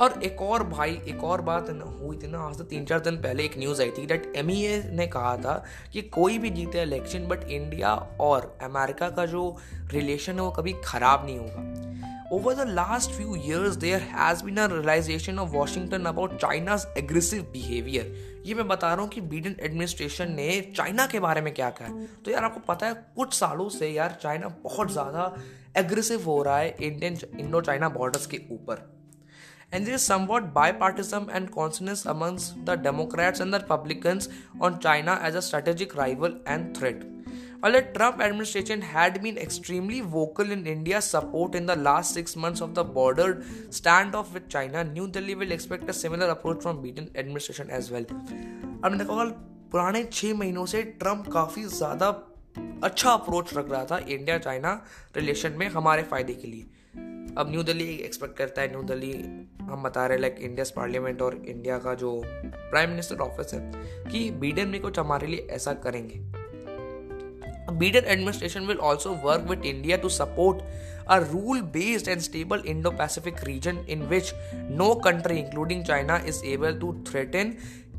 और 0.00 0.20
एक 0.24 0.42
और 0.42 0.62
भाई, 0.62 0.92
एक 1.08 1.22
और 1.24 1.40
बात 1.42 1.70
हुई 1.70 2.16
थी 2.16 2.26
ना, 2.26 2.38
आज 2.38 2.58
तो 2.58 2.64
तीन 2.64 2.84
चार 2.84 3.00
दिन 3.00 3.16
पहले 3.22 3.44
एक 3.44 3.56
न्यूज़ 3.58 3.80
आई 3.82 3.90
थी 3.90 4.04
डेट 4.06 4.32
एम 4.36 4.46
ने 4.96 5.06
कहा 5.06 5.36
था 5.36 5.62
कि 5.92 6.02
कोई 6.10 6.38
भी 6.38 6.50
जीते 6.50 6.82
इलेक्शन 6.82 7.26
बट 7.28 7.44
इंडिया 7.46 7.94
और 8.20 8.56
अमेरिका 8.62 9.08
का 9.10 9.24
जो 9.26 9.56
रिलेशन 9.92 10.34
है 10.34 10.40
वो 10.40 10.50
कभी 10.50 10.72
ख़राब 10.84 11.24
नहीं 11.26 11.38
होगा। 11.38 11.86
Over 12.32 12.54
the 12.54 12.68
last 12.68 13.10
few 13.10 13.36
years 13.36 13.76
there 13.76 14.00
has 14.10 14.44
been 14.44 14.56
a 14.56 14.66
realisation 14.72 15.38
of 15.38 15.50
Washington 15.50 16.04
about 16.04 16.36
China's 16.40 16.86
aggressive 16.98 17.42
behaviour 17.52 18.42
ये 18.46 18.54
मैं 18.54 18.66
बता 18.68 18.92
रहा 18.92 19.02
हूँ 19.02 19.08
कि 19.10 19.20
बीडन 19.22 19.56
एडमिनिस्ट्रेशन 19.60 20.32
ने 20.32 20.60
चाइना 20.76 21.06
के 21.06 21.20
बारे 21.20 21.40
में 21.40 21.52
क्या 21.54 21.70
कहा। 21.70 21.88
तो 22.24 22.30
यार 22.30 22.44
आपको 22.44 22.60
पता 22.68 22.86
है, 22.86 22.94
कुछ 23.16 23.34
सालों 23.34 23.68
से 23.68 23.88
यार 23.88 24.18
चाइना 24.22 24.48
बहुत 24.62 24.92
ज़्यादा 24.92 25.34
एग्रेसिव 25.76 26.24
हो 26.24 26.42
रहा 26.42 26.58
है 26.58 26.76
इंडियन 26.80 27.18
इंडो 27.40 27.60
चाइना 27.60 27.88
बॉर्डर्स 27.88 28.26
के 28.26 28.40
ऊपर। 28.50 28.86
and 29.71 29.85
there 29.85 29.95
is 29.95 30.03
somewhat 30.03 30.53
bipartisan 30.53 31.29
and 31.31 31.51
consensus 31.51 32.05
amongst 32.05 32.65
the 32.65 32.75
Democrats 32.75 33.39
and 33.39 33.53
the 33.53 33.59
Republicans 33.59 34.29
on 34.61 34.79
China 34.79 35.19
as 35.21 35.35
a 35.35 35.41
strategic 35.41 35.95
rival 35.95 36.37
and 36.45 36.77
threat. 36.77 37.03
While 37.59 37.71
the 37.71 37.81
Trump 37.81 38.19
administration 38.19 38.81
had 38.81 39.21
been 39.23 39.37
extremely 39.37 40.01
vocal 40.01 40.51
in 40.51 40.67
India's 40.67 41.05
support 41.05 41.55
in 41.55 41.65
the 41.65 41.77
last 41.77 42.13
six 42.13 42.35
months 42.35 42.59
of 42.59 42.75
the 42.75 42.83
border 42.83 43.35
standoff 43.69 44.33
with 44.33 44.49
China, 44.49 44.83
New 44.83 45.07
Delhi 45.07 45.33
will 45.33 45.51
expect 45.51 45.89
a 45.89 45.93
similar 45.93 46.27
approach 46.27 46.61
from 46.61 46.83
Biden 46.83 47.09
administration 47.15 47.69
as 47.69 47.89
well. 47.89 48.05
अब 48.83 48.97
देखो 48.97 49.15
पुराने 49.71 50.03
छः 50.11 50.33
महीनों 50.37 50.65
से 50.73 50.81
Trump 51.01 51.31
काफ़ी 51.33 51.63
ज़्यादा 51.63 52.09
अच्छा 52.83 53.11
approach 53.11 53.53
रख 53.53 53.71
रहा 53.71 53.85
था 53.91 53.97
इंडिया 53.97 54.37
चाइना 54.37 54.73
रिलेशन 55.15 55.53
में 55.59 55.67
हमारे 55.77 56.03
फ़ायदे 56.11 56.33
के 56.41 56.47
लिए 56.47 56.65
अब 57.37 57.51
न्यू 57.51 57.63
दिल्ली 57.63 57.85
एक्सपेक्ट 58.07 58.37
करता 58.37 58.61
है 58.61 58.71
न्यू 58.71 58.81
दिल्ली 58.91 59.11
हम 59.68 59.82
बता 59.82 60.06
रहे 60.06 60.18
लाइक 60.18 60.36
इंडिया 60.40 60.64
पार्लियामेंट 60.76 61.22
और 61.22 61.34
इंडिया 61.48 61.78
का 61.78 61.94
जो 61.94 62.10
प्राइम 62.26 62.90
मिनिस्टर 62.90 63.16
ऑफ़िस 63.16 63.54
है, 63.54 63.60
कि 64.10 64.30
बीडन 64.30 64.70
भी 64.72 64.78
कुछ 64.78 64.98
हमारे 64.98 65.26
लिए 65.26 65.46
ऐसा 65.50 65.72
करेंगे। 65.84 66.20
Biden 67.70 68.06
administration 68.06 68.66
will 68.66 68.76
also 68.76 69.10
work 69.24 69.48
with 69.50 69.64
India 69.64 69.96
to 69.96 70.08
support 70.08 70.62
a 71.08 71.16
rule 71.32 71.60
based 71.74 72.08
and 72.08 72.20
stable 72.20 72.62
Indo 72.66 72.90
Pacific 72.90 73.44
region 73.44 73.84
in 73.88 74.02
which 74.02 74.32
no 74.54 74.94
country 74.94 75.38
including 75.38 75.84
China 75.84 76.16
is 76.26 76.44
able 76.44 76.78
to 76.78 76.92
threaten 77.10 77.54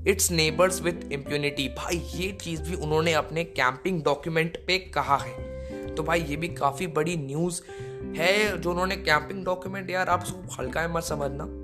its 0.07 0.31
neighbours 0.31 0.81
with 0.81 1.11
impunity 1.11 1.67
भाई, 1.77 1.97
ये 2.15 2.31
चीज़ 2.31 2.61
भी 2.61 2.75
उन्होंने 2.75 3.13
अपने 3.13 3.43
camping 3.43 4.03
document 4.03 4.57
पे 4.67 4.77
कहा 4.95 5.17
है। 5.17 5.95
तो 5.95 6.03
भाई, 6.03 6.21
ये 6.21 6.35
भी 6.35 6.47
काफ़ी 6.47 6.87
बड़ी 6.87 7.15
न्यूज़ 7.17 7.61
है 8.17 8.57
जो 8.57 8.71
उन्होंने 8.71 8.95
कैंपिंग 8.97 9.45
डॉक्यूमेंट 9.45 9.89
यार, 9.89 10.09
आप 10.09 10.23
हल्का 10.59 10.81
है 10.81 10.93
मत 10.93 11.03
समझना। 11.03 11.58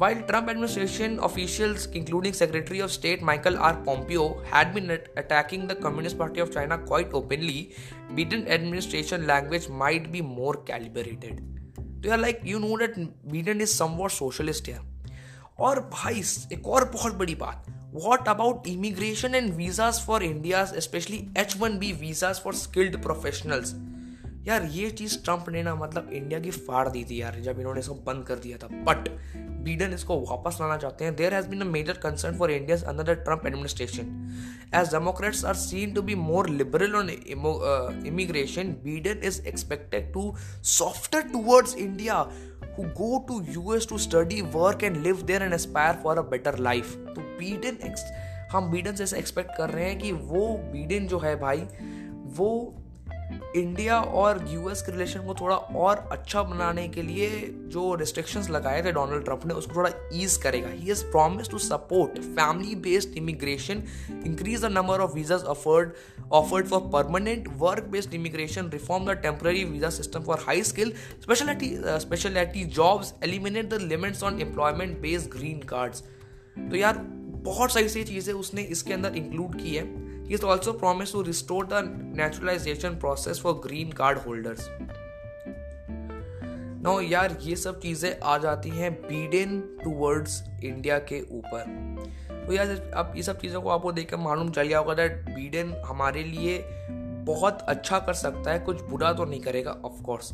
While 0.00 0.22
Trump 0.22 0.50
administration 0.50 1.18
officials, 1.20 1.86
including 1.86 2.34
Secretary 2.34 2.80
of 2.80 2.92
State 2.92 3.22
Michael 3.22 3.56
R. 3.58 3.76
Pompeo, 3.82 4.42
had 4.44 4.74
been 4.74 4.90
attacking 5.16 5.66
the 5.66 5.74
Communist 5.74 6.18
Party 6.18 6.40
of 6.40 6.52
China 6.52 6.76
quite 6.78 7.14
openly, 7.14 7.72
Biden 8.10 8.46
administration 8.48 9.26
language 9.26 9.68
might 9.68 10.12
be 10.12 10.20
more 10.22 10.56
calibrated. 10.72 11.40
तो 12.02 12.08
यार 12.08 12.18
like 12.18 12.40
you 12.46 12.58
know 12.58 12.76
that 12.78 12.98
Biden 13.30 13.60
is 13.60 13.68
somewhat 13.68 14.10
socialist 14.10 14.68
है 14.68 14.78
और 15.58 15.80
भाई 15.92 16.22
एक 16.52 16.66
और 16.66 16.84
बहुत 16.92 17.14
बड़ी 17.18 17.34
बात 17.34 17.66
what 17.94 18.28
about 18.28 18.66
immigration 18.68 19.34
and 19.34 19.52
visas 19.54 20.00
for 20.06 20.22
India 20.22 20.64
specially 20.64 21.26
H 21.38 21.56
one 21.56 21.78
B 21.78 21.92
visas 22.00 22.40
for 22.44 22.54
skilled 22.54 23.02
professionals 23.02 23.74
यार 24.47 24.63
ये 24.63 24.89
चीज़ 24.89 25.17
ट्रंप 25.23 25.45
ने 25.49 25.63
ना 25.63 25.75
मतलब 25.75 26.09
इंडिया 26.13 26.39
की 26.39 26.51
फाड़ 26.51 26.89
दी 26.89 27.03
थी 27.09 27.21
यार 27.21 27.39
जब 27.41 27.59
इन्होंने 27.59 27.79
इसको 27.79 27.95
बंद 27.95 28.25
कर 28.27 28.35
दिया 28.35 28.57
था। 28.57 28.67
बट 28.67 29.09
बीडन 29.63 29.93
इसको 29.93 30.19
वापस 30.19 30.57
लाना 30.61 30.77
चाहते 30.77 31.05
हैं। 31.05 31.15
There 31.15 31.33
has 31.33 31.47
been 31.47 31.61
a 31.61 31.65
major 31.65 31.93
concern 31.93 32.37
for 32.37 32.51
India 32.51 32.77
under 32.89 33.03
the 33.03 33.17
Trump 33.17 33.45
administration 33.47 34.71
as 34.75 34.87
Democrats 34.87 35.45
are 35.45 35.53
seen 35.53 35.93
to 35.93 36.01
be 36.01 36.15
more 36.15 36.49
liberal 36.49 36.95
on 36.95 37.09
immigration 38.07 38.75
Biden 38.83 39.21
is 39.23 39.41
expected 39.47 40.13
to 40.13 40.33
softer 40.63 41.21
towards 41.21 41.75
India 41.75 42.29
who 42.75 42.83
go 42.97 43.07
to 43.29 43.37
US 43.53 43.85
to 43.85 43.97
study, 43.99 44.41
work 44.41 44.83
and 44.87 44.99
live 45.05 45.23
there 45.29 45.39
and 45.45 45.53
aspire 45.53 45.95
for 46.03 46.13
a 46.19 46.23
better 46.23 46.53
life. 46.57 46.91
तो 47.15 47.21
Biden 47.39 47.95
हम 48.51 48.71
Biden 48.71 48.95
से 48.95 49.17
expect 49.17 49.51
कर 49.57 49.69
रहे 49.69 49.85
हैं 49.85 49.99
कि 49.99 50.11
वो 50.11 50.47
Beadon 50.73 51.07
जो 51.07 51.19
है 51.19 51.35
भाई 51.39 51.57
वो 52.37 52.49
इंडिया 53.55 53.99
और 53.99 54.45
यूएस 54.49 54.81
के 54.81 54.91
रिलेशन 54.91 55.25
को 55.25 55.33
थोड़ा 55.33 55.55
और 55.55 55.97
अच्छा 56.11 56.41
बनाने 56.43 56.87
के 56.87 57.01
लिए 57.01 57.29
जो 57.67 57.93
रिस्ट्रिक्शंस 57.95 58.49
लगाए 58.49 58.83
थे 58.85 58.91
डोनाल्ड 58.91 59.25
ट्रंप 59.25 59.45
ने, 59.45 59.53
उसको 59.53 59.75
थोड़ा 59.75 59.89
ईज 60.13 60.35
करेगा। 60.43 60.67
He 60.69 60.87
has 60.87 61.03
promise 61.05 61.49
to 61.49 61.57
support 61.57 62.19
family 62.19 62.75
based 62.81 63.17
immigration 63.17 63.83
increase 64.25 64.61
the 64.61 64.71
number 64.71 64.99
of 64.99 65.13
visas 65.15 65.43
offered 65.45 65.91
offered 66.31 66.67
for 66.67 66.81
permanent 66.93 67.47
work 67.57 67.87
based 67.91 68.13
immigration 68.13 68.69
reform 68.69 69.05
the 69.05 69.17
temporary 69.23 69.63
visa 69.63 69.89
system 69.89 70.23
for 70.23 70.43
high 70.47 70.63
skill 70.63 70.93
speciality 71.21 71.75
speciality 71.99 72.63
jobs 72.75 73.13
eliminate 73.23 73.69
the 73.69 73.81
limits 73.81 74.23
on 74.23 74.39
employment 74.41 74.97
based 75.01 75.29
green 75.31 75.59
cards 75.69 76.03
तो 76.61 76.75
यार, 76.75 76.97
बहुत 77.43 77.71
सारी 77.73 77.89
सी 77.89 78.03
चीज़ें 78.03 78.33
उसने 78.33 78.61
इसके 78.71 78.93
अंदर 78.93 79.15
include 79.15 79.55
की 79.55 79.75
है। 79.75 79.83
He 80.31 80.37
has 80.37 80.45
also 80.45 80.71
promised 80.73 81.11
to 81.11 81.23
restore 81.23 81.65
the 81.65 81.81
naturalization 82.15 82.97
process 82.97 83.37
for 83.37 83.53
green 83.67 83.89
card 83.91 84.17
holders. 84.17 84.61
No 86.83 87.01
यार 87.01 87.37
ये 87.41 87.55
सब 87.55 87.79
चीज़ें 87.79 88.19
आ 88.23 88.37
जाती 88.37 88.69
हैं 88.69 88.93
बीडन 89.01 89.79
टूवर्ड्स 89.83 90.43
इंडिया 90.63 90.99
के 90.99 91.21
ऊपर 91.21 91.63
तो 92.47 92.53
यार 92.53 92.91
अब 92.95 93.13
ये 93.15 93.23
सब 93.23 93.39
चीज़ों 93.39 93.61
को 93.61 93.69
आपको 93.69 93.91
देखकर 93.91 94.17
मालूम 94.17 94.51
चल 94.51 94.63
गया 94.63 94.79
होगा 94.79 94.93
दैट 94.93 95.11
बीडन 95.11 95.83
हमारे 95.85 96.23
लिए 96.23 96.65
बहुत 97.25 97.61
अच्छा 97.61 97.99
कर 97.99 98.13
सकता 98.13 98.51
है, 98.51 98.59
कुछ 98.59 98.81
बुरा 98.81 99.13
तो 99.13 99.25
नहीं 99.25 99.41
करेगा 99.41 99.71
ऑफ़ 99.71 100.01
कोर्स 100.01 100.33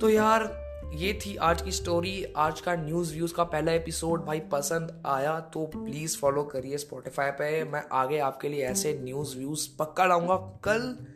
तो 0.00 0.10
यार 0.10 0.65
ये 0.94 1.12
थी 1.12 1.36
आज 1.36 1.62
की 1.62 1.72
स्टोरी 1.72 2.24
आज 2.36 2.60
का 2.60 2.74
न्यूज़ 2.76 3.12
व्यूज़ 3.12 3.34
का 3.34 3.44
पहला 3.44 3.72
एपिसोड 3.72 4.24
भाई, 4.24 4.40
पसंद 4.40 5.02
आया 5.06 5.40
तो 5.40 5.66
प्लीज़ 5.66 6.16
फॉलो 6.18 6.42
करिए 6.42 6.78
स्पॉटिफाई 6.78 7.30
पे। 7.30 7.64
मैं 7.64 7.82
आगे 7.92 8.18
आपके 8.18 8.48
लिए 8.48 8.64
ऐसे 8.66 9.00
न्यूज़ 9.02 9.36
व्यूज़ 9.38 9.68
पक्का 9.78 10.06
लाऊँगा। 10.06 10.36
कल 10.36 11.06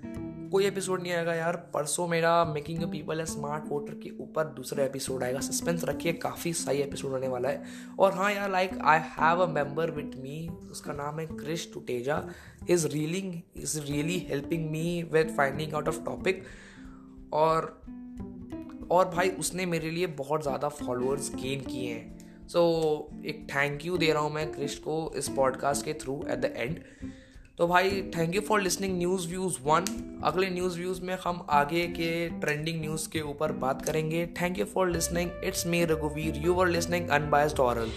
कोई 0.52 0.66
एपिसोड 0.66 1.02
नहीं 1.02 1.12
आएगा 1.12 1.34
यार। 1.34 1.56
परसों 1.56 2.08
मेरा 2.08 2.44
मेकिंग 2.44 2.82
पीपल 2.92 3.18
है 3.18 3.26
स्मार्ट 3.26 3.64
वोटर 3.68 3.94
के 3.94 4.10
ऊपर 4.20 4.44
दूसरा 4.44 4.84
एपिसोड 4.84 5.24
आएगा। 5.24 5.40
सस्पेंस 5.40 5.84
रखिए, 5.84 6.12
काफ़ी 6.12 6.52
सही 6.52 6.78
एपिसोड 6.78 7.10
होने 7.10 7.28
वाला 7.28 7.48
है। 7.48 7.64
और 7.98 8.12
हाँ 8.12 8.32
यार 8.32 8.50
like 8.50 8.78
I 8.84 8.98
have 8.98 9.40
a 9.40 9.46
member 9.46 9.90
with 9.90 10.16
me 10.16 10.48
उसका 10.70 10.92
नाम 10.92 11.20
है 11.20 11.26
Krish 11.26 11.70
Tuteja 11.74 12.28
is 12.70 12.86
reeling 12.86 13.34
is 13.56 13.80
really 13.80 14.18
helping 14.18 14.70
me 14.70 15.02
with 15.12 15.34
finding 15.36 15.74
out 15.74 15.88
of 15.88 16.04
topic 16.04 16.44
और 17.32 17.80
और 18.90 19.08
भाई 19.08 19.28
उसने 19.38 19.66
मेरे 19.66 19.90
लिए 19.90 20.06
बहुत 20.18 20.42
ज़्यादा 20.42 20.68
फॉलोअर्स 20.68 21.30
गेन 21.34 21.60
किए 21.60 21.92
हैं। 21.92 22.46
सो 22.48 22.60
so, 22.60 23.26
एक 23.26 23.46
थैंक 23.50 23.84
यू 23.86 23.96
दे 23.98 24.12
रहा 24.12 24.22
हूँ 24.22 24.32
मैं 24.32 24.50
क्रिश 24.52 24.74
को 24.78 25.12
इस 25.16 25.28
पॉडकास्ट 25.28 25.84
के 25.84 25.92
थ्रू 25.94 26.22
एट 26.30 26.38
द 26.38 26.52
एंड 26.56 26.78
तो 27.58 27.66
भाई 27.68 28.02
thank 28.16 28.34
you 28.34 28.40
for 28.40 28.60
listening 28.60 28.96
news 28.98 29.28
views 29.28 29.58
one 29.64 29.84
अगले 30.24 30.48
न्यूज़ 30.50 30.78
व्यूज़ 30.78 31.02
में 31.02 31.16
हम 31.24 31.46
आगे 31.50 31.86
के 31.88 32.28
ट्रेंडिंग 32.40 32.80
न्यूज़ 32.80 33.08
के 33.10 33.20
ऊपर 33.20 33.52
बात 33.64 33.84
करेंगे। 33.86 34.26
Thank 34.40 34.58
you 34.58 34.64
for 34.64 34.90
listening 34.90 35.30
it's 35.44 35.66
me 35.66 35.84
रघुवीर। 35.84 36.42
You 36.44 36.60
are 36.60 36.68
listening 36.68 37.08
unbiased 37.08 37.60
aural 37.60 37.90